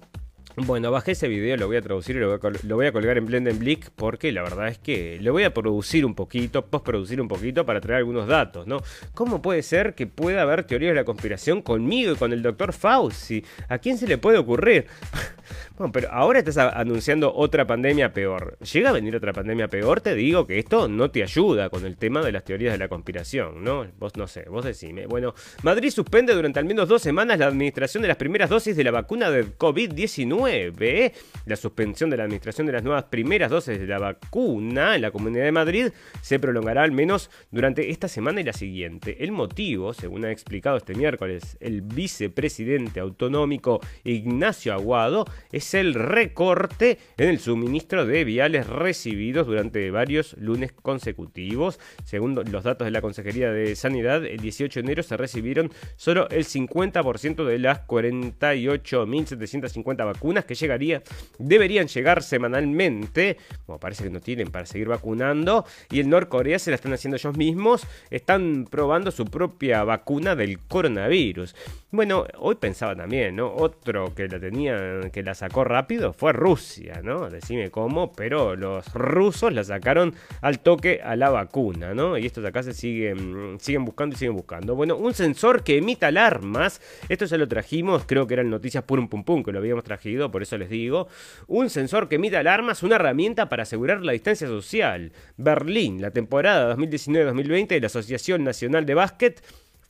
[0.57, 2.29] Bueno, bajé ese video, lo voy a traducir y lo
[2.77, 6.15] voy a, colgar en Blendenblick porque la verdad es que lo voy a producir un
[6.15, 8.81] poquito, postproducir un poquito para traer algunos datos, ¿no?
[9.15, 12.73] ¿Cómo puede ser que pueda haber teorías de la conspiración conmigo y con el doctor
[12.73, 13.45] Fauci?
[13.69, 14.87] ¿A quién se le puede ocurrir?
[15.77, 18.57] Bueno, pero ahora estás anunciando otra pandemia peor.
[18.61, 20.01] ¿Llega a venir otra pandemia peor?
[20.01, 22.87] Te digo que esto no te ayuda con el tema de las teorías de la
[22.87, 23.85] conspiración, ¿no?
[23.99, 25.07] Vos no sé, vos decime.
[25.07, 25.35] Bueno,
[25.65, 28.93] Madrid suspende durante al menos dos semanas la administración de las primeras dosis de la
[28.93, 31.13] vacuna de COVID-19.
[31.47, 35.11] La suspensión de la administración de las nuevas primeras dosis de la vacuna en la
[35.11, 35.89] Comunidad de Madrid
[36.23, 39.25] se prolongará al menos durante esta semana y la siguiente.
[39.25, 46.99] El motivo, según ha explicado este miércoles el vicepresidente autonómico Ignacio Aguado, es el recorte
[47.17, 51.81] en el suministro de viales recibidos durante varios lunes consecutivos.
[52.05, 56.29] Según los datos de la Consejería de Sanidad, el 18 de enero se recibieron solo
[56.29, 61.03] el 50% de las 48.750 vacunas que llegaría,
[61.39, 63.39] deberían llegar semanalmente.
[63.67, 65.65] Bueno, parece que no tienen para seguir vacunando.
[65.91, 67.87] Y el Norcorea se la están haciendo ellos mismos.
[68.11, 71.55] Están probando su propia vacuna del coronavirus.
[71.91, 73.55] Bueno, hoy pensaba también, ¿no?
[73.55, 77.31] Otro que la tenía, que la sacó rápido fue Rusia, ¿no?
[77.31, 82.19] Decime cómo, pero los rusos la sacaron al toque a la vacuna, ¿no?
[82.19, 84.75] Y estos acá se siguen, siguen buscando y siguen buscando.
[84.75, 86.81] Bueno, un sensor que emita alarmas.
[87.09, 90.31] Esto ya lo trajimos, creo que eran noticias pum pum pum que lo habíamos trajido,
[90.31, 91.07] por eso les digo.
[91.47, 95.13] Un sensor que emite alarmas, una herramienta para asegurar la distancia social.
[95.37, 99.43] Berlín, la temporada 2019-2020 de la Asociación Nacional de Básquet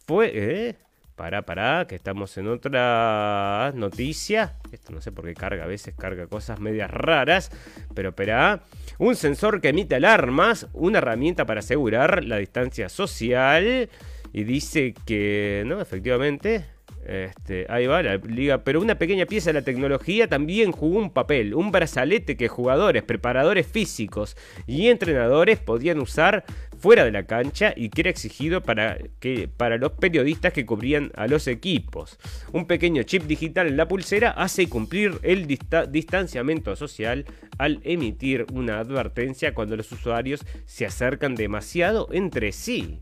[0.07, 0.33] fue...
[0.35, 0.74] ¿eh?
[1.16, 4.55] Pará, pará, que estamos en otra noticia.
[4.72, 7.53] Esto no sé por qué carga, a veces carga cosas medias raras.
[7.94, 8.62] Pero espera.
[8.98, 13.88] Un sensor que emite alarmas, una herramienta para asegurar la distancia social.
[14.33, 16.66] Y dice que, no, efectivamente,
[17.06, 21.10] este, ahí va la liga, pero una pequeña pieza de la tecnología también jugó un
[21.10, 24.36] papel, un brazalete que jugadores, preparadores físicos
[24.66, 26.44] y entrenadores podían usar
[26.78, 31.12] fuera de la cancha y que era exigido para, que, para los periodistas que cubrían
[31.16, 32.18] a los equipos.
[32.52, 37.24] Un pequeño chip digital en la pulsera hace cumplir el dista distanciamiento social
[37.58, 43.00] al emitir una advertencia cuando los usuarios se acercan demasiado entre sí.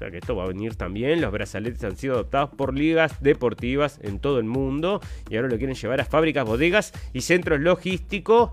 [0.00, 1.20] Sea que esto va a venir también.
[1.20, 5.58] Los brazaletes han sido adoptados por ligas deportivas en todo el mundo y ahora lo
[5.58, 8.52] quieren llevar a fábricas, bodegas y centros logísticos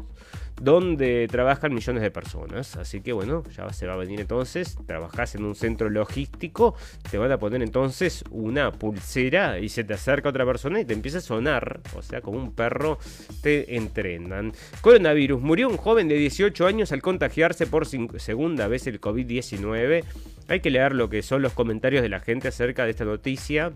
[0.62, 2.76] donde trabajan millones de personas.
[2.78, 4.78] Así que bueno, ya se va a venir entonces.
[4.86, 6.76] Trabajás en un centro logístico,
[7.10, 10.94] te van a poner entonces una pulsera y se te acerca otra persona y te
[10.94, 11.82] empieza a sonar.
[11.96, 12.98] O sea, como un perro
[13.42, 14.54] te entrenan.
[14.82, 15.42] Coronavirus.
[15.42, 20.04] Murió un joven de 18 años al contagiarse por segunda vez el COVID-19.
[20.50, 23.74] Hay que leer lo que son los comentarios de la gente acerca de esta noticia.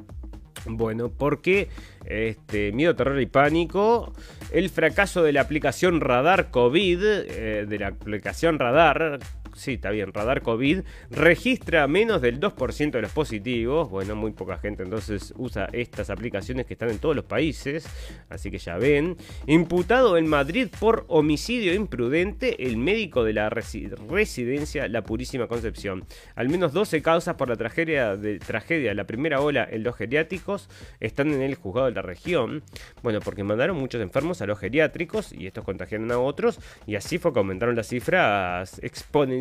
[0.66, 1.70] Bueno, porque
[2.06, 4.14] este, miedo, terror y pánico.
[4.52, 9.20] El fracaso de la aplicación Radar COVID, eh, de la aplicación Radar,
[9.56, 13.90] sí, está bien, Radar COVID, registra menos del 2% de los positivos.
[13.90, 17.88] Bueno, muy poca gente entonces usa estas aplicaciones que están en todos los países,
[18.30, 19.18] así que ya ven.
[19.48, 26.06] Imputado en Madrid por homicidio imprudente, el médico de la resi residencia La Purísima Concepción.
[26.36, 30.70] Al menos 12 causas por la tragedia de tragedia, la primera ola en los geriátricos,
[31.00, 32.64] están en el juzgado de la región.
[33.04, 37.18] Bueno, porque mandaron muchos enfermos a los geriátricos y estos contagiaron a otros, y así
[37.18, 39.41] fue que aumentaron las cifras exponencialmente.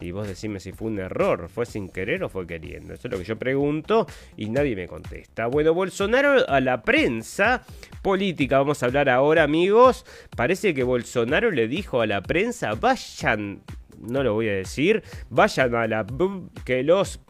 [0.00, 2.94] Y vos decime si fue un error, fue sin querer o fue queriendo.
[2.94, 5.46] Eso es lo que yo pregunto y nadie me contesta.
[5.46, 7.64] Bueno, Bolsonaro a la prensa
[8.02, 10.04] política, vamos a hablar ahora, amigos.
[10.36, 13.62] Parece que Bolsonaro le dijo a la prensa: vayan
[14.00, 15.02] no lo voy a decir.
[15.30, 16.06] Vayan a la
[16.64, 17.20] que los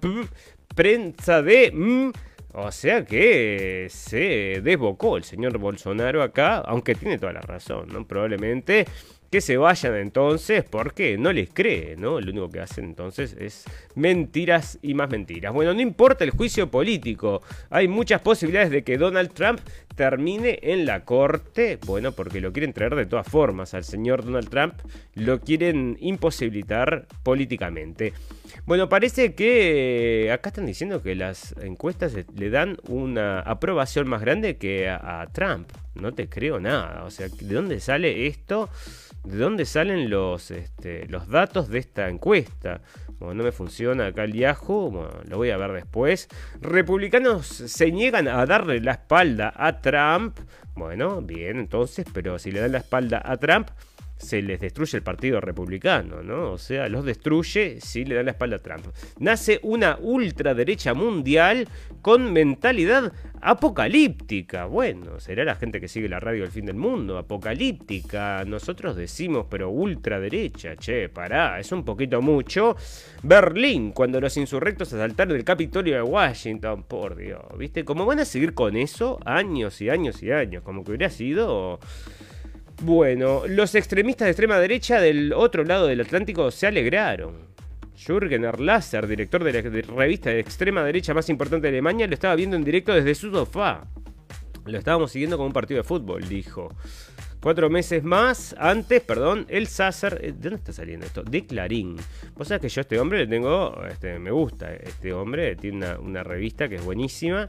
[0.74, 2.12] prensa de
[2.58, 8.06] o sea que se desbocó el señor Bolsonaro acá, aunque tiene toda la razón, ¿no?
[8.06, 8.86] Probablemente
[9.30, 12.20] que se vayan entonces porque no les cree, ¿no?
[12.20, 15.52] Lo único que hacen entonces es mentiras y más mentiras.
[15.52, 19.60] Bueno, no importa el juicio político, hay muchas posibilidades de que Donald Trump
[19.94, 24.48] termine en la corte, bueno, porque lo quieren traer de todas formas al señor Donald
[24.48, 24.74] Trump,
[25.14, 28.12] lo quieren imposibilitar políticamente.
[28.66, 34.56] Bueno, parece que acá están diciendo que las encuestas le dan una aprobación más grande
[34.56, 35.68] que a, a Trump.
[35.94, 37.04] No te creo nada.
[37.04, 38.68] O sea, ¿de dónde sale esto?
[39.26, 42.80] ¿De dónde salen los, este, los datos de esta encuesta?
[43.18, 46.28] Bueno, no me funciona acá el Yahoo, bueno, lo voy a ver después.
[46.60, 50.38] Republicanos se niegan a darle la espalda a Trump.
[50.76, 53.68] Bueno, bien, entonces, pero si le dan la espalda a Trump,
[54.16, 56.52] se les destruye el Partido Republicano, ¿no?
[56.52, 58.86] O sea, los destruye si le dan la espalda a Trump.
[59.18, 61.68] Nace una ultraderecha mundial
[62.02, 64.66] con mentalidad apocalíptica.
[64.66, 68.44] Bueno, será la gente que sigue la radio del fin del mundo, apocalíptica.
[68.46, 72.76] Nosotros decimos, pero ultraderecha, che, pará, es un poquito mucho.
[73.22, 77.84] Berlín, cuando los insurrectos asaltaron el Capitolio de Washington, por Dios, ¿viste?
[77.84, 81.78] Como van a seguir con eso años y años y años, como que hubiera sido
[82.82, 87.34] bueno, los extremistas de extrema derecha del otro lado del Atlántico se alegraron.
[87.96, 89.62] Jürgen Erlaser, director de la
[89.94, 93.30] revista de extrema derecha más importante de Alemania, lo estaba viendo en directo desde su
[93.30, 93.86] sofá.
[94.66, 96.68] Lo estábamos siguiendo como un partido de fútbol, dijo.
[97.46, 100.18] Cuatro meses más antes, perdón, el Sasser.
[100.20, 101.22] Eh, ¿De dónde está saliendo esto?
[101.22, 101.94] De Clarín.
[102.34, 103.86] Vos sabés que yo a este hombre le tengo.
[103.88, 104.74] Este, me gusta.
[104.74, 107.48] Este hombre tiene una, una revista que es buenísima.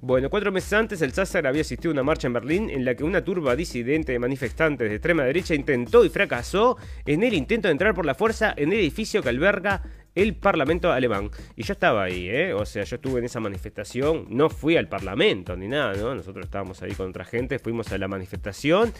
[0.00, 2.94] Bueno, cuatro meses antes el Sasser había asistido a una marcha en Berlín en la
[2.94, 7.66] que una turba disidente de manifestantes de extrema derecha intentó y fracasó en el intento
[7.66, 9.82] de entrar por la fuerza en el edificio que alberga
[10.14, 11.30] el Parlamento alemán.
[11.56, 12.54] Y yo estaba ahí, ¿eh?
[12.54, 16.14] O sea, yo estuve en esa manifestación, no fui al Parlamento ni nada, ¿no?
[16.14, 18.92] Nosotros estábamos ahí con otra gente, fuimos a la manifestación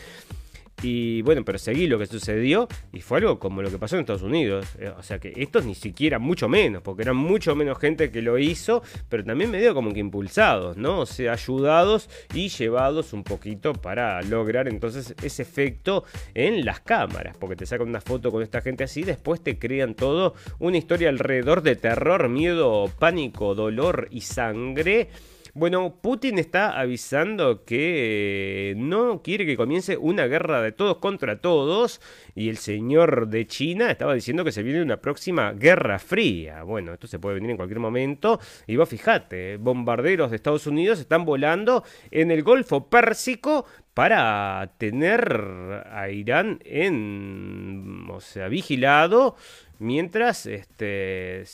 [0.84, 4.00] y bueno, pero seguí lo que sucedió y fue algo como lo que pasó en
[4.00, 4.66] Estados Unidos.
[4.78, 8.20] Eh, o sea que estos ni siquiera, mucho menos, porque eran mucho menos gente que
[8.20, 11.00] lo hizo, pero también medio como que impulsados, ¿no?
[11.00, 16.04] O sea, ayudados y llevados un poquito para lograr entonces ese efecto
[16.34, 19.94] en las cámaras, porque te sacan una foto con esta gente así, después te crean
[19.94, 25.08] todo una historia alrededor de terror, miedo, pánico, dolor y sangre
[25.54, 31.40] bueno, Putin está avisando que eh, no quiere que comience una guerra de todos contra
[31.40, 32.00] todos
[32.34, 36.64] y el señor de China estaba diciendo que se viene una próxima guerra fría.
[36.64, 40.98] Bueno, esto se puede venir en cualquier momento y vos fijate, bombarderos de Estados Unidos
[40.98, 49.36] están volando en el Golfo Pérsico para tener a Irán en, o sea, vigilado
[49.78, 51.44] Mientras, este,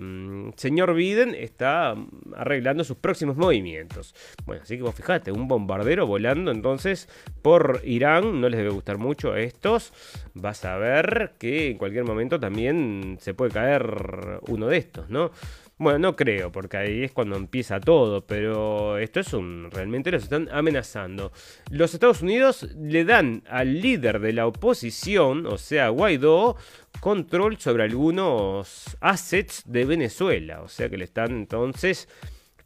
[0.00, 1.96] mm, señor Biden está
[2.36, 4.14] arreglando sus próximos movimientos.
[4.46, 7.08] Bueno, así que vos fijate, un bombardero volando entonces
[7.42, 9.92] por Irán, no les debe gustar mucho a estos.
[10.34, 15.32] Vas a ver que en cualquier momento también se puede caer uno de estos, ¿no?
[15.78, 19.70] Bueno, no creo, porque ahí es cuando empieza todo, pero esto es un...
[19.70, 21.30] realmente los están amenazando.
[21.70, 26.56] Los Estados Unidos le dan al líder de la oposición, o sea, Guaidó,
[26.98, 30.62] control sobre algunos assets de Venezuela.
[30.62, 32.08] O sea que le están entonces,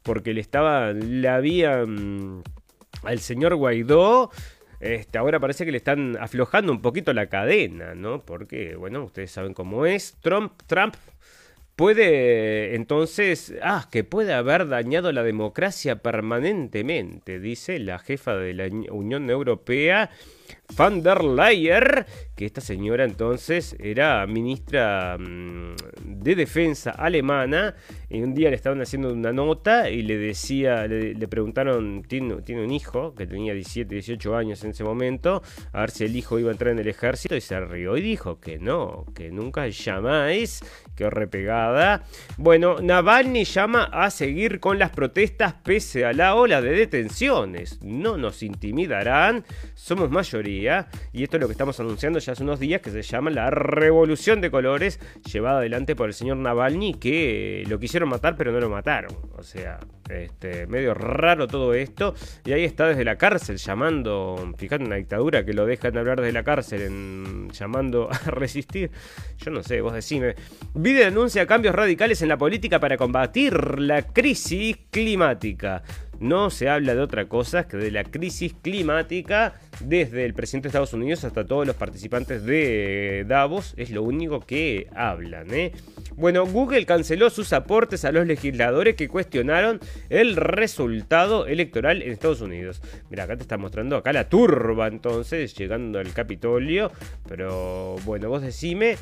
[0.01, 1.85] porque le estaba, le había
[3.03, 4.31] al señor Guaidó
[4.83, 8.25] este, ahora parece que le están aflojando un poquito la cadena, ¿no?
[8.25, 10.17] Porque, bueno, ustedes saben cómo es.
[10.19, 10.95] Trump, Trump
[11.75, 18.65] Puede entonces, ah, que puede haber dañado la democracia permanentemente, dice la jefa de la
[18.91, 20.11] Unión Europea
[20.75, 27.75] van der Leyen, que esta señora entonces era ministra mm, de defensa alemana,
[28.09, 32.71] y un día le estaban haciendo una nota y le decía, le, preguntaron, tiene, un
[32.71, 35.41] hijo que tenía 17, 18 años en ese momento,
[35.71, 38.01] a ver si el hijo iba a entrar en el ejército y se rió y
[38.01, 40.61] dijo que no, que nunca llamáis,
[40.95, 42.03] que repegada.
[42.37, 47.81] Bueno, Navalny llama a seguir con las protestas pese a la ola de detenciones.
[47.81, 49.43] No nos intimidarán,
[49.75, 53.01] somos mayoría y esto es lo que estamos anunciando ya hace unos días que se
[53.01, 54.99] llama la revolución de colores
[55.31, 59.15] llevada adelante por el señor Navalny que lo quisieron matar pero no lo mataron.
[59.37, 59.79] O sea,
[60.09, 62.13] este, medio raro todo esto
[62.45, 66.33] y ahí está desde la cárcel llamando, fíjate una dictadura que lo dejan hablar desde
[66.33, 68.91] la cárcel en, llamando a resistir.
[69.37, 70.35] Yo no sé, vos decime.
[70.73, 75.83] Biden anuncia cambios radicales en la política para combatir la crisis climática
[76.23, 80.69] no se habla de otra cosa que de la crisis climática desde el presidente de
[80.69, 83.73] Estados Unidos hasta todos los participantes de Davos.
[83.77, 85.53] Es lo único que hablan.
[85.53, 85.73] ¿eh?
[86.15, 92.41] Bueno, Google canceló sus aportes a los legisladores que cuestionaron el resultado electoral en Estados
[92.41, 92.81] Unidos.
[93.09, 96.91] Mira, acá te está mostrando acá la turba entonces llegando al Capitolio.
[97.27, 98.97] Pero bueno, vos decime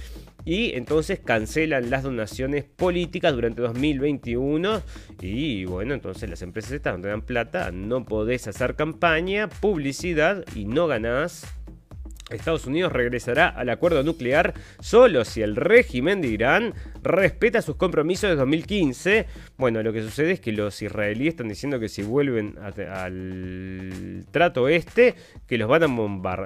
[0.46, 4.82] y entonces cancelan las donaciones políticas durante 2021
[5.22, 10.66] y bueno, entonces las empresas estas donde dan plata no podés hacer campaña, publicidad y
[10.66, 11.46] no ganás
[12.32, 16.74] Estados Unidos regresará al acuerdo nuclear solo si el régimen de Irán
[17.04, 19.26] respeta sus compromisos de 2015.
[19.58, 24.68] Bueno, lo que sucede es que los israelíes están diciendo que si vuelven al trato
[24.68, 25.16] este,
[25.48, 25.88] que los van a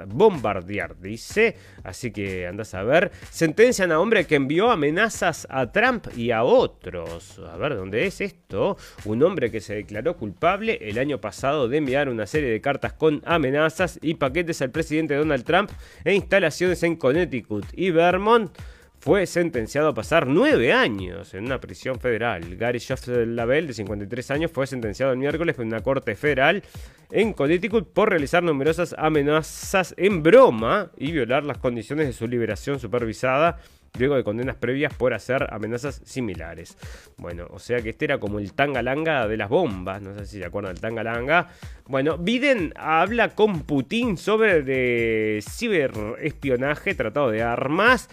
[0.06, 1.56] bombardear, dice.
[1.84, 3.10] Así que andas a ver.
[3.30, 7.38] Sentencian a hombre que envió amenazas a Trump y a otros.
[7.38, 8.76] A ver, ¿dónde es esto?
[9.04, 12.92] Un hombre que se declaró culpable el año pasado de enviar una serie de cartas
[12.92, 15.70] con amenazas y paquetes al presidente Donald Trump
[16.04, 18.50] e instalaciones en Connecticut y Vermont,
[18.98, 22.56] fue sentenciado a pasar nueve años en una prisión federal.
[22.56, 22.80] Gary
[23.26, 26.64] Labelle, de 53 años, fue sentenciado el miércoles por una corte federal
[27.12, 32.80] en Connecticut por realizar numerosas amenazas en broma y violar las condiciones de su liberación
[32.80, 33.60] supervisada
[33.98, 36.76] luego de condenas previas por hacer amenazas similares.
[37.16, 40.38] Bueno, o sea que este era como el tangalanga de las bombas, no sé si
[40.38, 41.48] se acuerdan del tangalanga.
[41.86, 48.08] Bueno, Biden habla con Putin sobre ciberespionaje, tratado de armas.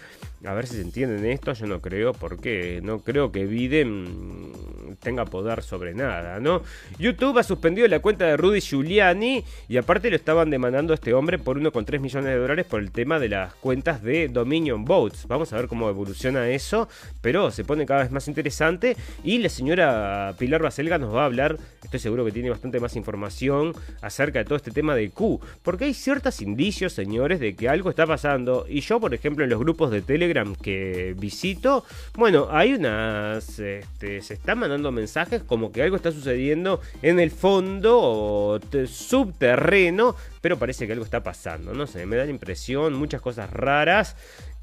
[0.46, 4.52] A ver si se entienden esto, yo no creo, porque no creo que Biden
[5.00, 6.62] tenga poder sobre nada, ¿no?
[6.98, 11.14] YouTube ha suspendido la cuenta de Rudy Giuliani y aparte lo estaban demandando a este
[11.14, 15.26] hombre por 1,3 millones de dólares por el tema de las cuentas de Dominion Votes.
[15.26, 16.88] Vamos a ver cómo evoluciona eso,
[17.22, 21.26] pero se pone cada vez más interesante y la señora Pilar Baselga nos va a
[21.26, 23.72] hablar, estoy seguro que tiene bastante más información
[24.02, 27.90] acerca de todo este tema de Q, porque hay ciertos indicios, señores, de que algo
[27.90, 31.84] está pasando y yo, por ejemplo, en los grupos de Telegram que visito,
[32.16, 37.30] bueno, hay unas, este, se están mandando mensajes como que algo está sucediendo en el
[37.30, 43.20] fondo subterreno, pero parece que algo está pasando, no sé, me da la impresión, muchas
[43.20, 44.16] cosas raras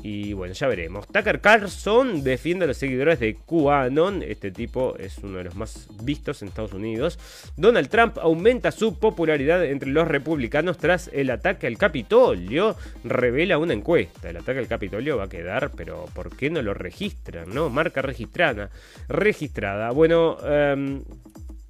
[0.03, 1.07] y bueno, ya veremos.
[1.07, 4.23] Tucker Carlson defiende a los seguidores de QAnon.
[4.23, 7.19] Este tipo es uno de los más vistos en Estados Unidos.
[7.55, 12.75] Donald Trump aumenta su popularidad entre los republicanos tras el ataque al Capitolio.
[13.03, 14.29] Revela una encuesta.
[14.29, 17.53] El ataque al Capitolio va a quedar, pero ¿por qué no lo registran?
[17.53, 17.69] ¿No?
[17.69, 18.69] Marca registrada.
[19.07, 19.91] Registrada.
[19.91, 21.01] Bueno, eh,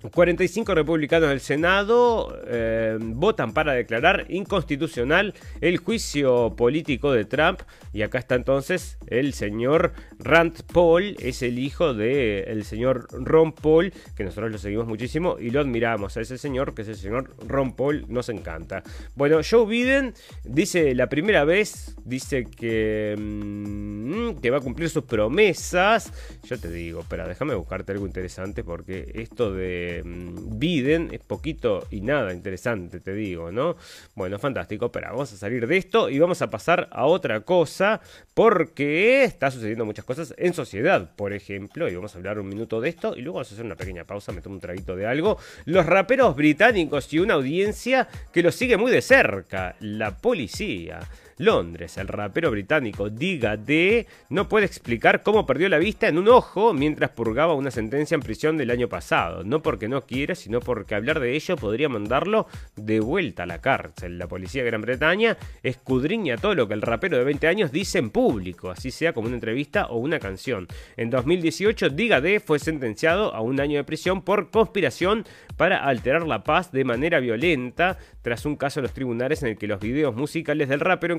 [0.10, 7.62] 45 republicanos del Senado eh, votan para declarar inconstitucional el juicio político de Trump.
[7.94, 9.94] Y acá está entonces el señor
[10.24, 15.50] Rand Paul, es el hijo del señor Ron Paul, que nosotros lo seguimos muchísimo y
[15.50, 18.84] lo admiramos a ese señor, que es el señor Ron Paul, nos encanta.
[19.16, 20.14] Bueno, Joe Biden
[20.44, 26.12] dice la primera vez, dice que, mm, que va a cumplir sus promesas.
[26.44, 31.88] Yo te digo, pero déjame buscarte algo interesante porque esto de Mm, Biden es poquito
[31.90, 33.76] y nada interesante, te digo, ¿no?
[34.16, 38.02] Bueno, fantástico, pero vamos a salir de esto y vamos a pasar a otra cosa
[38.34, 42.82] porque está sucediendo muchas cosas en sociedad, por ejemplo, y vamos a hablar un minuto
[42.82, 45.06] de esto y luego vamos a hacer una pequeña pausa, me tomo un traguito de
[45.06, 45.38] algo.
[45.66, 51.00] Los raperos británicos y una audiencia que los sigue muy de cerca, la policía.
[51.42, 51.98] Londres.
[51.98, 56.74] El rapero británico Diga D no puede explicar cómo perdió la vista en un ojo
[56.74, 59.44] mientras purgaba una sentencia en prisión del año pasado.
[59.44, 63.62] No porque no quiere, sino porque hablar de ello podría mandarlo de vuelta a la
[63.62, 64.18] cárcel.
[64.18, 67.98] La policía de Gran Bretaña escudriña todo lo que el rapero de 20 años dice
[67.98, 70.68] en público, así sea como una entrevista o una canción.
[70.98, 75.26] En 2018, Diga D fue sentenciado a un año de prisión por conspiración
[75.58, 79.58] para alterar la paz de manera violenta tras un caso en los tribunales en el
[79.58, 81.14] que los videos musicales del rapero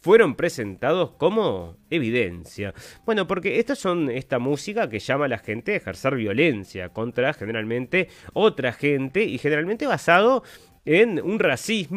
[0.00, 2.72] fueron presentados como evidencia.
[3.04, 7.32] Bueno, porque estas son esta música que llama a la gente a ejercer violencia contra
[7.32, 10.44] generalmente otra gente y generalmente basado
[10.86, 11.90] en un racismo,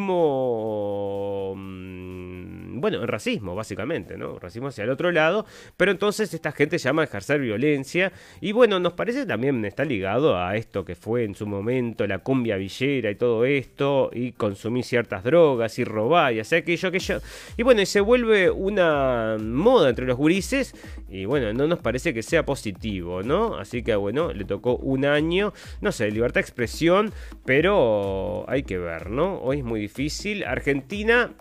[1.55, 4.39] mm, bueno, en racismo básicamente, ¿no?
[4.39, 5.45] Racismo hacia el otro lado,
[5.77, 8.11] pero entonces esta gente llama a ejercer violencia
[8.41, 12.17] y bueno, nos parece también está ligado a esto que fue en su momento la
[12.19, 17.21] cumbia villera y todo esto y consumir ciertas drogas y robar y hacer aquello, aquello
[17.57, 20.73] y bueno, y se vuelve una moda entre los gurises
[21.09, 23.55] y bueno, no nos parece que sea positivo, ¿no?
[23.55, 27.13] Así que bueno, le tocó un año, no sé, libertad de expresión,
[27.45, 29.39] pero hay que ver, ¿no?
[29.39, 30.43] Hoy es muy difícil.
[30.43, 31.31] Argentina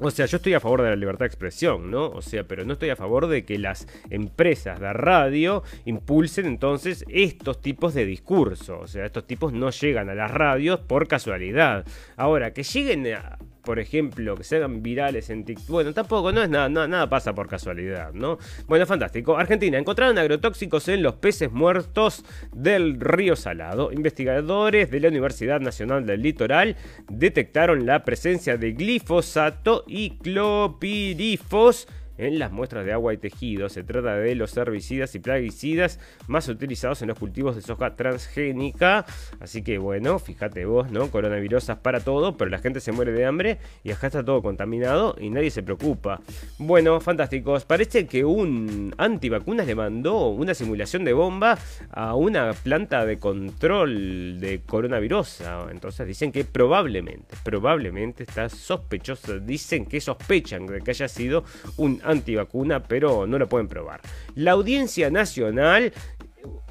[0.00, 2.08] o sea, yo estoy a favor de la libertad de expresión, ¿no?
[2.08, 7.04] O sea, pero no estoy a favor de que las empresas de radio impulsen entonces
[7.08, 8.80] estos tipos de discurso.
[8.80, 11.86] O sea, estos tipos no llegan a las radios por casualidad.
[12.16, 15.68] Ahora, que lleguen a, por ejemplo, que se hagan virales en TikTok.
[15.68, 18.38] Bueno, tampoco, no es nada, nada pasa por casualidad, ¿no?
[18.66, 19.36] Bueno, fantástico.
[19.36, 23.92] Argentina, encontraron agrotóxicos en los peces muertos del río Salado.
[23.92, 26.76] Investigadores de la Universidad Nacional del Litoral
[27.08, 31.88] detectaron la presencia de glifosato y clopirifos
[32.18, 33.68] en las muestras de agua y tejido.
[33.68, 39.06] Se trata de los herbicidas y plaguicidas más utilizados en los cultivos de soja transgénica.
[39.40, 41.10] Así que bueno, fíjate vos, ¿no?
[41.10, 45.16] Coronavirusas para todo, pero la gente se muere de hambre y acá está todo contaminado
[45.18, 46.20] y nadie se preocupa.
[46.58, 47.64] Bueno, fantásticos.
[47.64, 51.58] Parece que un antivacunas le mandó una simulación de bomba
[51.90, 55.42] a una planta de control de coronavirus.
[55.70, 59.40] Entonces dicen que probablemente, probablemente está sospechoso.
[59.40, 61.44] Dicen que sospechan de que haya sido
[61.76, 64.00] un antivacuna, pero no lo pueden probar.
[64.34, 65.92] La Audiencia Nacional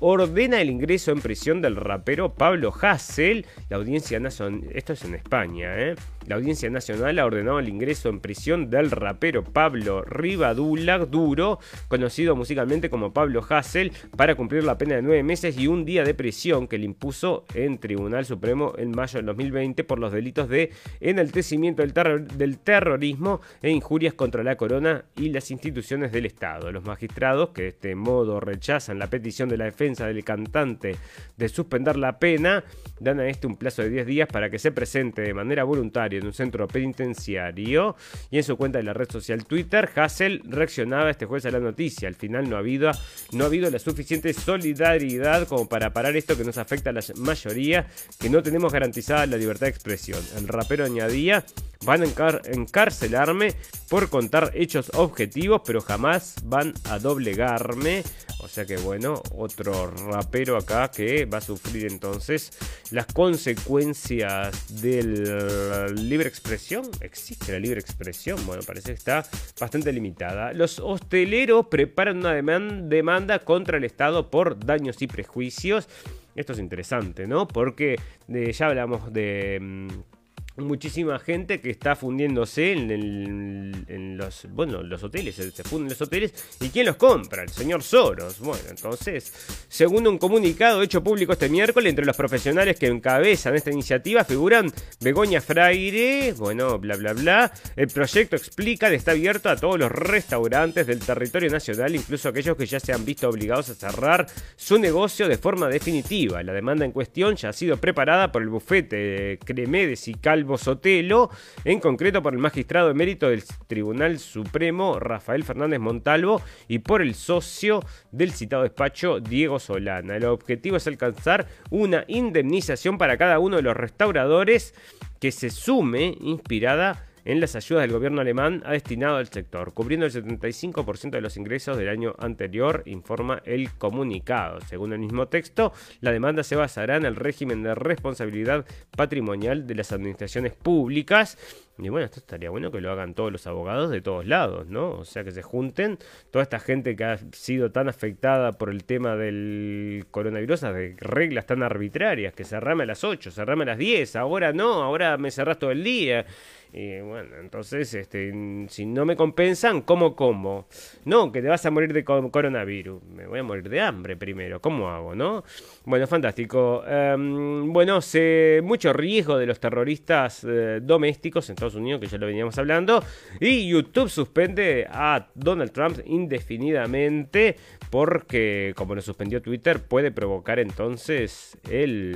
[0.05, 3.45] ordena el ingreso en prisión del rapero Pablo Hassel.
[3.69, 5.95] La audiencia nacional, esto es en España, ¿eh?
[6.27, 12.35] La audiencia nacional ha ordenado el ingreso en prisión del rapero Pablo Rivadula Duro, conocido
[12.35, 16.13] musicalmente como Pablo Hassel, para cumplir la pena de nueve meses y un día de
[16.13, 20.71] prisión que le impuso en Tribunal Supremo en mayo del 2020 por los delitos de
[21.01, 26.71] enaltecimiento del, del terrorismo e injurias contra la corona y las instituciones del Estado.
[26.71, 30.95] Los magistrados, que de este modo rechazan la petición de la defensa del cantante
[31.37, 32.63] de suspender la pena,
[32.99, 36.19] dan a este un plazo de 10 días para que se presente de manera voluntaria
[36.19, 37.95] en un centro penitenciario
[38.31, 41.59] y en su cuenta de la red social Twitter, Hassel reaccionaba este jueves a la
[41.59, 42.07] noticia.
[42.07, 42.91] Al final no ha habido,
[43.31, 47.01] no ha habido la suficiente solidaridad como para parar esto que nos afecta a la
[47.17, 47.87] mayoría,
[48.19, 50.19] que no tenemos garantizada la libertad de expresión.
[50.37, 51.45] El rapero añadía,
[51.85, 53.53] van a encarcelarme
[53.89, 58.03] por contar hechos objetivos, pero jamás van a doblegarme.
[58.39, 62.51] O sea que bueno, otro rapero acá que va a sufrir entonces
[62.91, 66.83] las consecuencias del libre expresión.
[67.01, 68.45] ¿Existe la libre expresión?
[68.45, 69.25] Bueno, parece que está
[69.59, 70.53] bastante limitada.
[70.53, 75.87] Los hosteleros preparan una demanda contra el Estado por daños y prejuicios.
[76.35, 77.47] Esto es interesante, ¿no?
[77.47, 77.95] Porque
[78.27, 79.59] eh, ya hablamos de...
[79.61, 80.12] Mm,
[80.57, 86.33] muchísima gente que está fundiéndose en, los, bueno, los hoteles, se funden los hoteles.
[86.61, 87.43] ¿Y quién los compra?
[87.43, 88.39] El señor Soros.
[88.39, 89.33] Bueno, entonces,
[89.67, 94.71] según un comunicado hecho público este miércoles, entre los profesionales que encabezan esta iniciativa figuran
[94.99, 97.51] Begoña Fraire, bueno, bla, bla, bla.
[97.75, 102.55] El proyecto explica que está abierto a todos los restaurantes del territorio nacional, incluso aquellos
[102.55, 106.43] que ya se han visto obligados a cerrar su negocio de forma definitiva.
[106.43, 110.13] La demanda en cuestión ya ha sido preparada por el bufete Cremedes y
[110.47, 111.29] Cal Sotelo,
[111.63, 117.15] en concreto por el magistrado emérito del Tribunal Supremo, Rafael Fernández Montalvo, y por el
[117.15, 120.15] socio del citado despacho, Diego Solana.
[120.15, 124.73] El objetivo es alcanzar una indemnización para cada uno de los restauradores
[125.19, 130.05] que se sume inspirada en las ayudas del gobierno alemán ha destinado al sector, cubriendo
[130.05, 134.59] el 75% de los ingresos del año anterior, informa el comunicado.
[134.61, 138.65] Según el mismo texto, la demanda se basará en el régimen de responsabilidad
[138.95, 141.37] patrimonial de las administraciones públicas.
[141.79, 144.91] Y bueno, esto estaría bueno que lo hagan todos los abogados de todos lados, ¿no?
[144.91, 145.97] O sea, que se junten
[146.29, 151.47] toda esta gente que ha sido tan afectada por el tema del coronavirus, de reglas
[151.47, 155.31] tan arbitrarias, que cerrame a las 8, cerrame a las 10, ahora no, ahora me
[155.31, 156.27] cerrás todo el día.
[156.75, 158.33] Y bueno, entonces, este,
[158.67, 160.65] si no me compensan, ¿cómo como?
[161.05, 163.03] No, que te vas a morir de coronavirus.
[163.03, 164.59] Me voy a morir de hambre primero.
[164.59, 165.43] ¿Cómo hago, no?
[165.85, 166.83] Bueno, fantástico.
[166.87, 172.17] Em, bueno, se, mucho riesgo de los terroristas eh, domésticos en Estados Unidos, que ya
[172.17, 173.03] lo veníamos hablando.
[173.39, 177.55] Y YouTube suspende a Donald Trump indefinidamente
[177.89, 182.13] porque, como lo suspendió Twitter, puede provocar entonces el...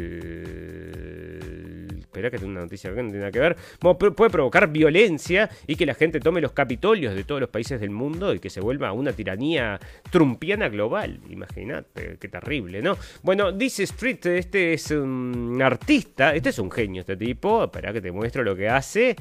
[1.99, 3.55] Espera que tengo una noticia que no tiene nada que ver.
[3.79, 7.91] Puede provocar violencia y que la gente tome los capitolios de todos los países del
[7.91, 9.79] mundo y que se vuelva una tiranía
[10.09, 11.19] trumpiana global.
[11.29, 12.97] Imagínate, qué terrible, ¿no?
[13.21, 17.65] Bueno, dice Street, este es un artista, este es un genio, este tipo.
[17.65, 19.15] Espera que te muestro lo que hace.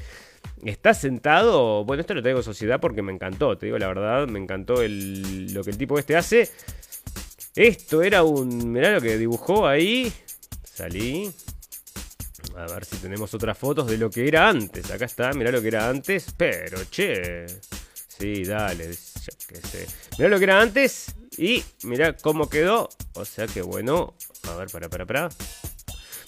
[0.65, 4.39] Está sentado, bueno, esto lo traigo sociedad porque me encantó, te digo la verdad, me
[4.39, 6.51] encantó el, lo que el tipo este hace.
[7.55, 10.13] Esto era un, mirá lo que dibujó ahí.
[10.63, 11.33] Salí.
[12.55, 14.91] A ver si tenemos otras fotos de lo que era antes.
[14.91, 16.35] Acá está, mirá lo que era antes.
[16.37, 17.47] Pero, che.
[18.09, 18.91] Sí, dale.
[20.19, 22.89] Mirá lo que era antes y mirá cómo quedó.
[23.15, 24.15] O sea que bueno.
[24.51, 25.29] A ver, para, para, para.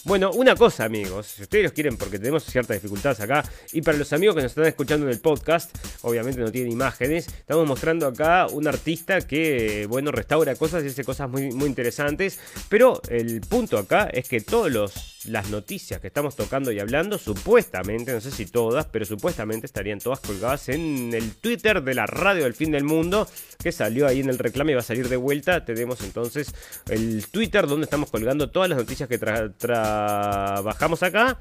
[0.08, 3.44] Bueno, una cosa, amigos, si ustedes los quieren, porque tenemos ciertas dificultades acá,
[3.74, 7.26] y para los amigos que nos están escuchando en el podcast, obviamente no tienen imágenes,
[7.26, 12.38] estamos mostrando acá un artista que, bueno, restaura cosas y hace cosas muy, muy interesantes,
[12.70, 17.18] pero el punto acá es que todos los las noticias que estamos tocando y hablando,
[17.18, 22.06] supuestamente, no sé si todas, pero supuestamente estarían todas colgadas en el Twitter de la
[22.06, 23.28] radio del fin del mundo,
[23.62, 25.64] que salió ahí en el reclamo y va a salir de vuelta.
[25.64, 26.54] Tenemos entonces
[26.88, 31.38] el Twitter donde estamos colgando todas las noticias que trabajamos acá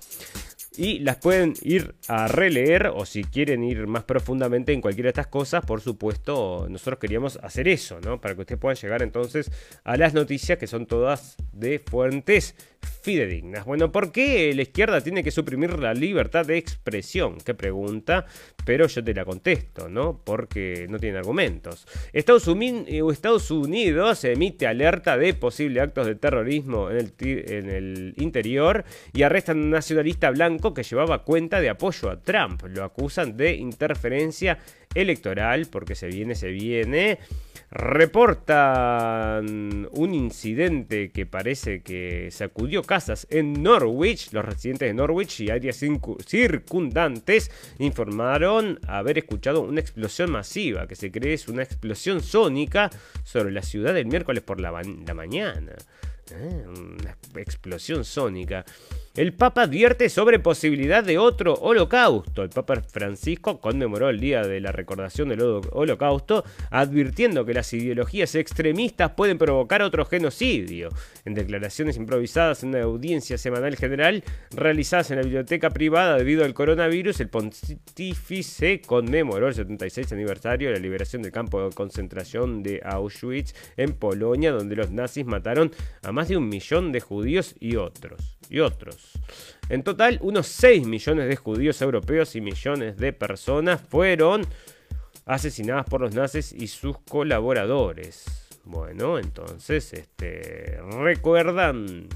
[0.77, 5.11] y las pueden ir a releer o si quieren ir más profundamente en cualquiera de
[5.11, 8.21] estas cosas, por supuesto, nosotros queríamos hacer eso, ¿no?
[8.21, 9.51] Para que ustedes puedan llegar entonces
[9.83, 12.55] a las noticias que son todas de fuentes
[13.01, 13.65] fidedignas.
[13.65, 17.37] Bueno, ¿por qué la izquierda tiene que suprimir la libertad de expresión?
[17.37, 18.25] Qué pregunta,
[18.65, 20.21] pero yo te la contesto, ¿no?
[20.23, 21.87] Porque no tiene argumentos.
[22.13, 29.23] Estados, Unidos emite alerta de posibles actos de terrorismo en el, en el interior y
[29.23, 32.63] arrestan a un nacionalista blanco que llevaba cuenta de apoyo a Trump.
[32.67, 34.59] Lo acusan de interferencia
[34.93, 37.19] electoral, porque se viene, se viene.
[37.69, 39.45] Reportan
[39.91, 44.31] un incidente que parece que sacudió casas en Norwich.
[44.31, 45.83] Los residentes de Norwich y áreas
[46.25, 52.89] circundantes informaron haber escuchado una explosión masiva, que se cree es una explosión sónica
[53.23, 55.73] sobre la ciudad el miércoles por la, mañana.
[56.31, 56.65] ¿Eh?
[56.67, 58.63] Una explosión sónica.
[59.17, 62.43] El Papa advierte sobre posibilidad de otro holocausto.
[62.43, 68.35] El Papa Francisco conmemoró el día de la recordación del holocausto, advirtiendo que las ideologías
[68.35, 70.89] extremistas pueden provocar otro genocidio.
[71.25, 76.53] En declaraciones improvisadas en una audiencia semanal general realizadas en la biblioteca privada debido al
[76.53, 82.81] coronavirus, el pontífice conmemoró el 76 aniversario de la liberación del campo de concentración de
[82.85, 85.71] Auschwitz en Polonia, donde los nazis mataron
[86.03, 88.37] a más de un millón de judíos y otros.
[88.49, 89.06] Y otros.
[89.69, 94.45] En total, unos 6 millones de judíos europeos y millones de personas fueron
[95.25, 98.47] asesinadas por los nazis y sus colaboradores.
[98.63, 102.07] Bueno, entonces, este, recuerdan,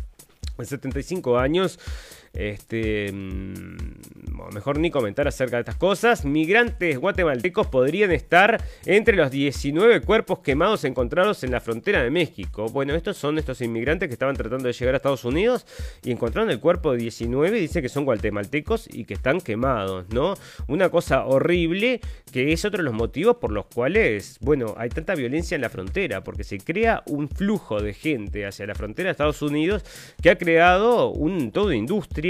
[0.57, 1.79] en 75 años,
[2.33, 6.25] este, mm, mejor ni comentar acerca de estas cosas.
[6.25, 12.67] Migrantes guatemaltecos podrían estar entre los 19 cuerpos quemados encontrados en la frontera de México.
[12.67, 15.65] Bueno, estos son estos inmigrantes que estaban tratando de llegar a Estados Unidos
[16.03, 20.09] y encontraron el cuerpo de 19 y dice que son guatemaltecos y que están quemados,
[20.09, 20.35] ¿no?
[20.67, 22.01] Una cosa horrible
[22.31, 25.69] que es otro de los motivos por los cuales, bueno, hay tanta violencia en la
[25.69, 29.83] frontera, porque se crea un flujo de gente hacia la frontera de Estados Unidos
[30.21, 32.20] que ha creado un todo industria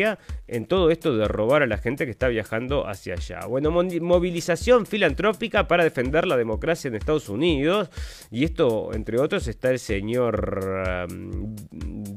[0.47, 3.39] en todo esto de robar a la gente que está viajando hacia allá.
[3.47, 7.89] Bueno, movilización filantrópica para defender la democracia en Estados Unidos.
[8.29, 11.55] Y esto, entre otros, está el señor um,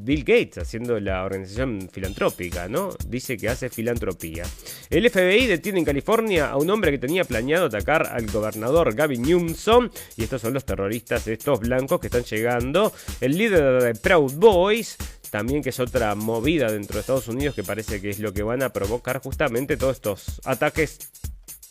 [0.05, 2.91] Bill Gates haciendo la organización filantrópica, ¿no?
[3.09, 4.45] Dice que hace filantropía.
[4.91, 9.23] El FBI detiene en California a un hombre que tenía planeado atacar al gobernador Gavin
[9.23, 9.91] Newsom.
[10.17, 12.93] Y estos son los terroristas, estos blancos que están llegando.
[13.21, 14.97] El líder de Proud Boys
[15.35, 18.45] también que es otra movida dentro de Estados Unidos que parece que es lo que
[18.45, 21.11] van a provocar justamente todos estos ataques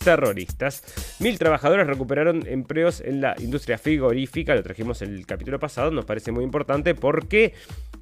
[0.04, 0.84] terroristas.
[1.20, 6.32] Mil trabajadores recuperaron empleos en la industria frigorífica, lo trajimos el capítulo pasado, nos parece
[6.32, 7.54] muy importante porque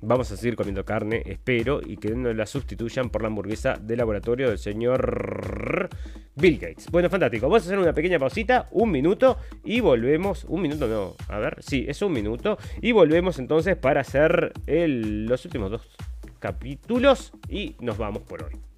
[0.01, 3.95] vamos a seguir comiendo carne, espero, y que no la sustituyan por la hamburguesa de
[3.95, 5.89] laboratorio del señor
[6.35, 6.87] Bill Gates.
[6.91, 7.47] Bueno, fantástico.
[7.47, 10.45] Vamos a hacer una pequeña pausita, un minuto, y volvemos.
[10.45, 12.57] Un minuto no, a ver, sí, es un minuto.
[12.81, 15.87] Y volvemos entonces para hacer los últimos dos
[16.39, 18.70] capítulos y nos vamos por hoy.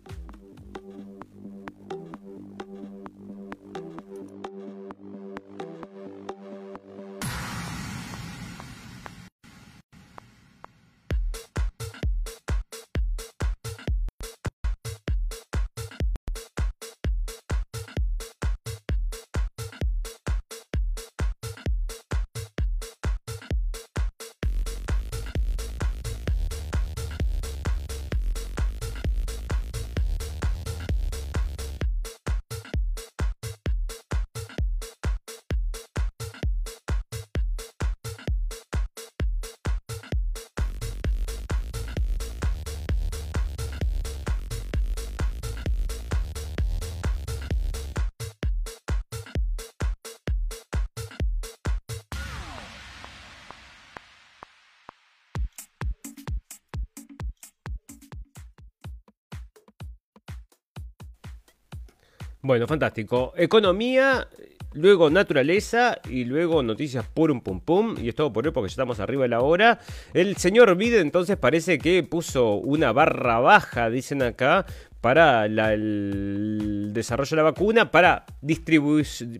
[62.46, 63.34] Bueno, fantástico.
[63.38, 64.28] Economía,
[64.74, 67.96] luego naturaleza y luego noticias por un pum pum.
[68.02, 69.80] Y es todo por hoy porque ya estamos arriba de la hora.
[70.14, 74.66] El señor Biden entonces parece que puso una barra baja, dicen acá,
[75.00, 78.26] para el desarrollo de la vacuna, para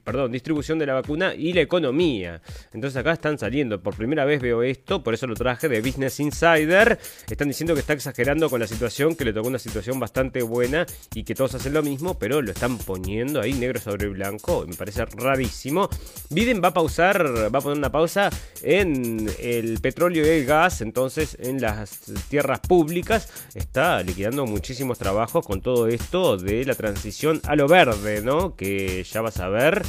[0.04, 2.42] perdón, distribución de la vacuna y la economía.
[2.74, 6.20] Entonces acá están saliendo, por primera vez veo esto, por eso lo traje de Business
[6.20, 7.00] Insider.
[7.30, 10.86] Están diciendo que está exagerando con la situación, que le tocó una situación bastante buena
[11.14, 14.66] y que todos hacen lo mismo, pero lo están poniendo ahí negro sobre blanco.
[14.68, 15.90] Me parece rarísimo.
[16.30, 17.24] Biden va a pausar,
[17.54, 18.30] va a poner una pausa
[18.62, 25.46] en el petróleo y el gas, entonces en las tierras públicas está liquidando muchísimos trabajos
[25.46, 28.56] con todo esto de la transición a lo verde, ¿no?
[28.56, 29.84] Que ya vas a ver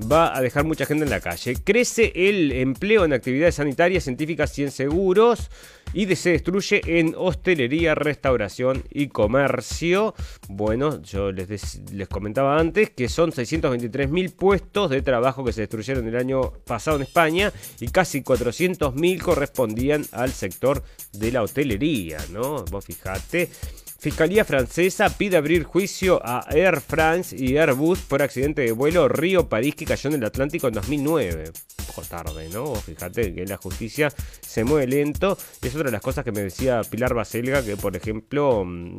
[0.00, 1.54] va a dejar mucha gente en la calle.
[1.62, 5.50] Crece el empleo en actividades sanitarias, científicas y en seguros.
[5.92, 10.14] Y se destruye en hostelería, restauración y comercio.
[10.48, 15.60] Bueno, yo les, les comentaba antes que son 623 mil puestos de trabajo que se
[15.62, 21.42] destruyeron el año pasado en España y casi 400 mil correspondían al sector de la
[21.42, 22.64] hostelería, ¿no?
[22.64, 23.50] Vos fijate.
[24.04, 29.74] Fiscalía francesa pide abrir juicio a Air France y Airbus por accidente de vuelo Río-París
[29.76, 31.44] que cayó en el Atlántico en 2009.
[31.78, 32.74] Un poco tarde, ¿no?
[32.74, 35.38] Fíjate que la justicia se mueve lento.
[35.62, 38.98] Es otra de las cosas que me decía Pilar Baselga, que por ejemplo mm,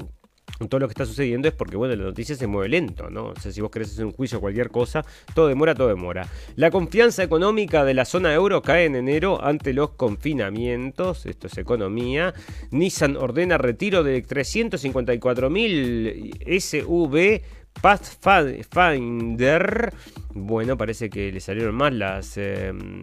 [0.70, 3.28] todo lo que está sucediendo es porque, bueno, la noticia se mueve lento, ¿no?
[3.28, 5.04] O sea, si vos querés hacer un juicio o cualquier cosa,
[5.34, 6.28] todo demora, todo demora.
[6.56, 11.58] La confianza económica de la zona euro cae en enero ante los confinamientos, esto es
[11.58, 12.34] economía.
[12.72, 17.42] Nissan ordena retiro de 354.000 SUV
[17.82, 18.66] Pathfinder.
[20.34, 23.02] Bueno, parece que le salieron mal las, em,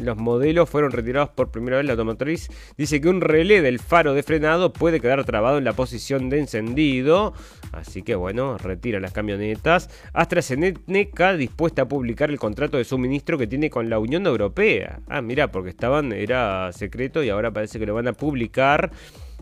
[0.00, 0.70] los modelos.
[0.70, 2.48] Fueron retirados por primera vez la automotriz.
[2.76, 6.38] Dice que un relé del faro de frenado puede quedar trabado en la posición de
[6.38, 7.34] encendido.
[7.72, 9.90] Así que bueno, retira las camionetas.
[10.12, 15.00] AstraZeneca dispuesta a publicar el contrato de suministro que tiene con la Unión Europea.
[15.08, 18.92] Ah, mira, porque estaban, era secreto y ahora parece que lo van a publicar.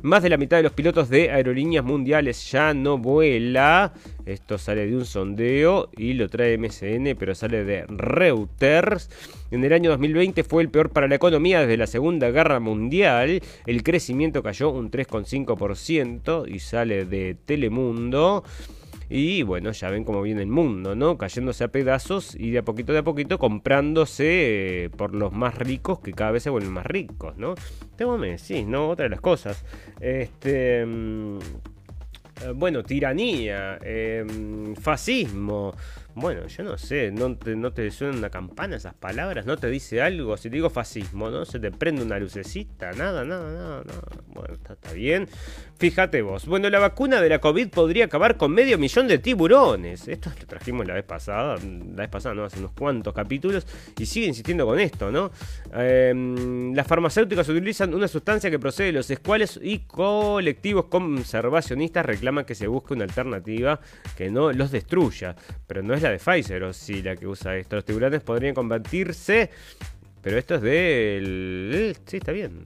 [0.03, 3.95] Más de la mitad de los pilotos de aerolíneas mundiales ya no vuela.
[4.27, 9.11] Esto sale de un sondeo y lo trae MSN, pero sale de Reuters.
[9.51, 13.41] En el año 2020 fue el peor para la economía desde la Segunda Guerra Mundial.
[13.65, 18.45] El crecimiento cayó un 3,5% y sale de Telemundo.
[19.09, 21.17] Y bueno, ya ven cómo viene el mundo, ¿no?
[21.17, 25.57] Cayéndose a pedazos y de a poquito de a poquito comprándose eh, por los más
[25.57, 27.55] ricos que cada vez se vuelven más ricos, ¿no?
[27.97, 28.89] Tengo sí, ¿no?
[28.89, 29.65] Otra de las cosas.
[30.01, 30.85] Este.
[30.85, 35.75] Mm, eh, bueno, tiranía, em, fascismo.
[36.17, 39.45] Bueno, yo no sé, ¿no te, ¿no te suena una campana esas palabras?
[39.45, 40.39] ¿No te dice algo?
[40.39, 41.45] Si digo fascismo, ¿no?
[41.45, 42.91] ¿Se te prende una lucecita?
[42.93, 44.03] Nada, nada, nada, nada.
[44.29, 45.29] Bueno, está, bien.
[45.77, 46.47] Fíjate vos.
[46.47, 50.09] Bueno, la vacuna de la COVID podría acabar con medio millón de tiburones.
[50.09, 52.45] Esto lo trajimos la vez pasada, la vez pasada, ¿no?
[52.45, 53.67] Hace unos cuantos capítulos.
[53.99, 55.31] Y sigue insistiendo con esto, ¿no?
[55.75, 62.47] Em, las farmacéuticas utilizan una sustancia que procede de los escuales y colectivos conservacionistas reclaman
[62.47, 63.81] que se busque una alternativa
[64.17, 65.37] que no los destruya.
[65.67, 67.77] Pero no es la de Pfizer o sí la que usa esto.
[67.77, 69.51] Los tiburones podrían convertirse.
[70.23, 71.97] Pero esto es del.
[72.07, 72.65] Sí, está bien.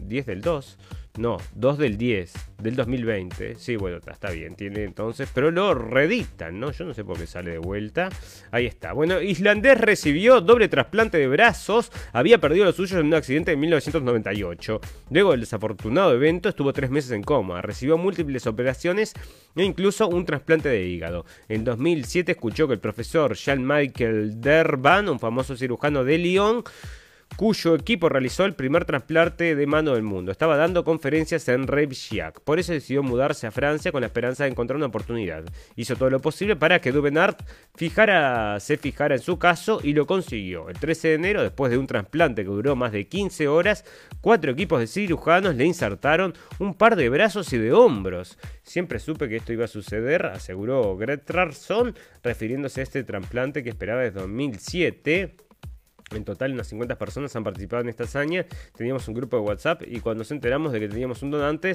[0.00, 0.78] 10 del 2.
[1.16, 3.54] No, 2 del 10 del 2020.
[3.54, 6.72] Sí, bueno, está bien, tiene entonces, pero lo redictan, ¿no?
[6.72, 8.08] Yo no sé por qué sale de vuelta.
[8.50, 8.92] Ahí está.
[8.92, 11.92] Bueno, islandés recibió doble trasplante de brazos.
[12.12, 14.80] Había perdido los suyos en un accidente en 1998.
[15.10, 17.62] Luego del desafortunado evento, estuvo tres meses en coma.
[17.62, 19.14] Recibió múltiples operaciones
[19.54, 21.26] e incluso un trasplante de hígado.
[21.48, 26.64] En 2007 escuchó que el profesor Jean-Michael Derban, un famoso cirujano de Lyon,
[27.36, 30.30] cuyo equipo realizó el primer trasplante de mano del mundo.
[30.30, 32.40] Estaba dando conferencias en Reykjavik.
[32.40, 35.44] Por eso decidió mudarse a Francia con la esperanza de encontrar una oportunidad.
[35.76, 37.42] Hizo todo lo posible para que Duvenart
[37.74, 40.68] fijara, se fijara en su caso y lo consiguió.
[40.68, 43.84] El 13 de enero, después de un trasplante que duró más de 15 horas,
[44.20, 48.38] cuatro equipos de cirujanos le insertaron un par de brazos y de hombros.
[48.62, 54.02] Siempre supe que esto iba a suceder, aseguró Gretrarson, refiriéndose a este trasplante que esperaba
[54.02, 55.43] desde 2007.
[56.14, 58.46] En total, unas 50 personas han participado en esta hazaña.
[58.76, 61.74] Teníamos un grupo de WhatsApp y cuando nos enteramos de que teníamos un donante,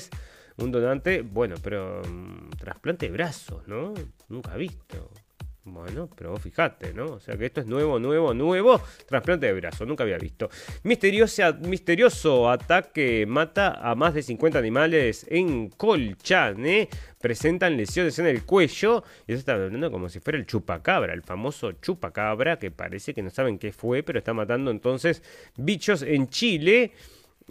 [0.58, 3.94] un donante, bueno, pero um, trasplante de brazos, ¿no?
[4.28, 5.12] Nunca visto.
[5.72, 7.06] Bueno, pero vos fijate, ¿no?
[7.14, 8.82] O sea que esto es nuevo, nuevo, nuevo.
[9.08, 10.50] Trasplante de brazo, nunca había visto.
[10.84, 16.90] Misterioso ataque mata a más de 50 animales en Colchane.
[17.22, 19.04] Presentan lesiones en el cuello.
[19.28, 23.22] Y eso está hablando como si fuera el chupacabra, el famoso chupacabra, que parece que
[23.22, 25.22] no saben qué fue, pero está matando entonces
[25.56, 26.94] bichos en Chile.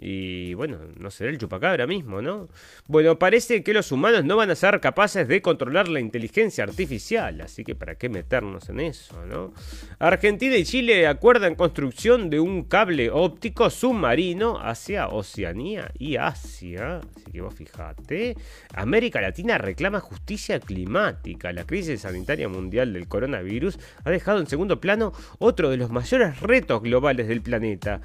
[0.01, 2.47] Y bueno, no será el chupacabra mismo, ¿no?
[2.87, 7.41] Bueno, parece que los humanos no van a ser capaces de controlar la inteligencia artificial,
[7.41, 9.53] así que para qué meternos en eso, ¿no?
[9.99, 17.31] Argentina y Chile acuerdan construcción de un cable óptico submarino hacia Oceanía y Asia, así
[17.31, 18.37] que vos fijate.
[18.73, 21.51] América Latina reclama justicia climática.
[21.51, 26.39] La crisis sanitaria mundial del coronavirus ha dejado en segundo plano otro de los mayores
[26.39, 28.01] retos globales del planeta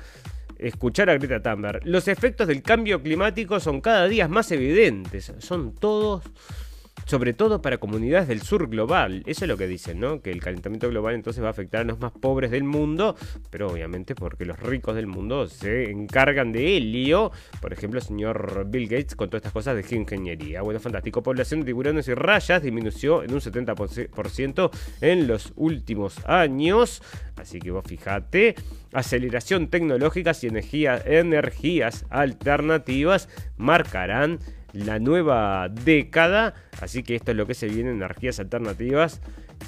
[0.59, 1.81] escuchar a Greta Thunberg.
[1.85, 5.33] Los efectos del cambio climático son cada día más evidentes.
[5.39, 6.23] Son todos
[7.07, 9.23] sobre todo para comunidades del sur global.
[9.27, 10.21] Eso es lo que dicen, ¿no?
[10.21, 13.17] Que el calentamiento global entonces va a afectar a los más pobres del mundo,
[13.51, 17.33] pero obviamente porque los ricos del mundo se encargan de helio.
[17.61, 20.63] Por ejemplo, el señor Bill Gates con todas estas cosas de ingeniería.
[20.63, 21.23] Bueno, fantástico.
[21.23, 27.03] Población de tiburones y rayas disminuyó en un 70% en los últimos años.
[27.37, 28.55] Así que vos fijate.
[28.93, 34.39] Aceleración tecnológica y energías alternativas marcarán
[34.75, 36.55] la nueva década.
[36.81, 39.21] Así que esto es lo que se viene, energías alternativas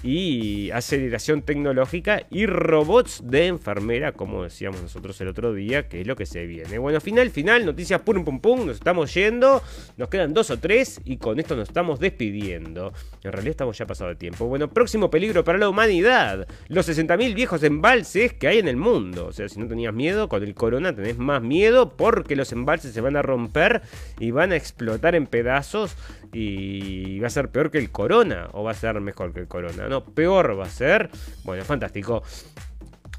[0.03, 6.07] y aceleración tecnológica y robots de enfermera, como decíamos nosotros el otro día, que es
[6.07, 6.79] lo que se viene.
[6.79, 9.63] Bueno, final, final, noticias pum pum pum, nos estamos yendo,
[9.97, 12.93] nos quedan dos o tres y con esto nos estamos despidiendo.
[13.23, 14.47] En realidad estamos ya pasado de tiempo.
[14.47, 19.27] Bueno, próximo peligro para la humanidad, los 60.000 viejos embalses que hay en el mundo.
[19.27, 22.93] O sea, si no tenías miedo, con el corona tenés más miedo porque los embalses
[22.93, 23.83] se van a romper
[24.19, 25.97] y van a explotar en pedazos
[26.33, 29.49] y va a ser peor que el corona o va a ser mejor que el
[29.49, 29.86] corona.
[29.89, 31.11] No, peor va a ser.
[31.45, 32.23] Bueno, fantástico.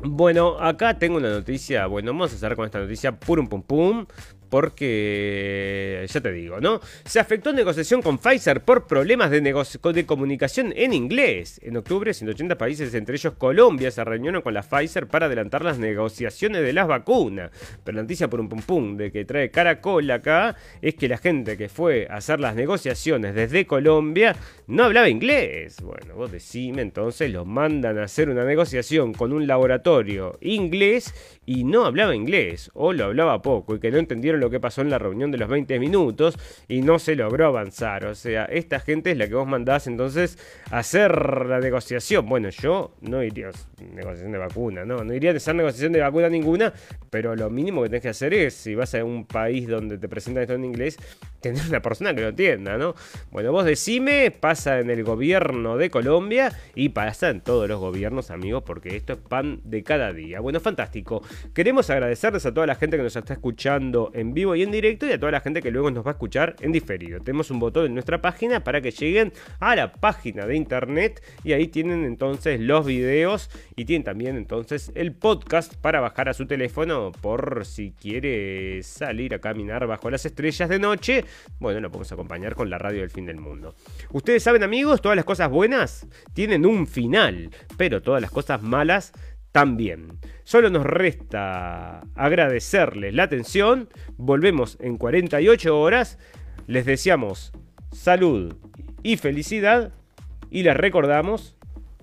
[0.01, 1.87] Bueno, acá tengo una noticia.
[1.87, 3.19] Bueno, vamos a cerrar con esta noticia.
[3.19, 4.05] Purum pum pum
[4.49, 6.79] porque, ya te digo, ¿no?
[7.05, 11.59] Se afectó negociación con Pfizer por problemas de, comunicación en inglés.
[11.63, 15.79] En octubre, 180 países, entre ellos Colombia, se reunieron con la Pfizer para adelantar las
[15.79, 17.51] negociaciones de las vacunas.
[17.83, 21.17] Pero la noticia por un pum pum de que trae Caracol acá es que la
[21.17, 24.35] gente que fue a hacer las negociaciones desde Colombia
[24.67, 25.77] no hablaba inglés.
[25.81, 31.13] Bueno, vos decime, entonces los mandan a hacer una negociación con un laboratorio inglés
[31.47, 34.81] y no hablaba inglés, o lo hablaba poco, y que no entendieron lo que pasó
[34.81, 36.37] en la reunión de los 20 minutos
[36.67, 38.05] y no se logró avanzar.
[38.05, 40.37] O sea, esta gente es la que vos mandás entonces
[40.69, 42.27] a hacer la negociación.
[42.27, 46.01] Bueno, yo no iría a negociación de vacuna, no, no iría a hacer negociación de
[46.01, 46.73] vacuna ninguna,
[47.09, 50.09] pero lo mínimo que tenés que hacer es, si vas a un país donde te
[50.09, 50.97] presentan esto en inglés,
[51.39, 52.93] tener una persona que lo entienda, ¿no?
[53.31, 58.31] Bueno, vos decime, pasa en el gobierno de Colombia y pasa en todos los gobiernos,
[58.31, 60.41] amigos, porque esto es pan de cada día.
[60.41, 61.23] Bueno, fantástico.
[61.53, 65.05] Queremos agradecerles a toda la gente que nos está escuchando en vivo y en directo
[65.05, 67.19] y a toda la gente que luego nos va a escuchar en diferido.
[67.19, 71.53] Tenemos un botón en nuestra página para que lleguen a la página de internet y
[71.53, 76.45] ahí tienen entonces los videos y tienen también entonces el podcast para bajar a su
[76.45, 81.25] teléfono por si quiere salir a caminar bajo las estrellas de noche.
[81.59, 83.75] Bueno, lo podemos acompañar con la radio del fin del mundo.
[84.11, 89.13] Ustedes saben amigos, todas las cosas buenas tienen un final, pero todas las cosas malas
[89.51, 90.19] también.
[90.43, 93.89] Solo nos resta agradecerles la atención.
[94.17, 96.19] Volvemos en 48 horas.
[96.67, 97.51] Les deseamos
[97.91, 98.55] salud
[99.03, 99.93] y felicidad.
[100.49, 101.57] Y les recordamos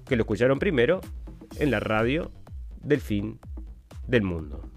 [0.07, 1.01] que lo escucharon primero
[1.59, 2.31] en la radio
[2.83, 3.39] del fin
[4.07, 4.74] del mundo.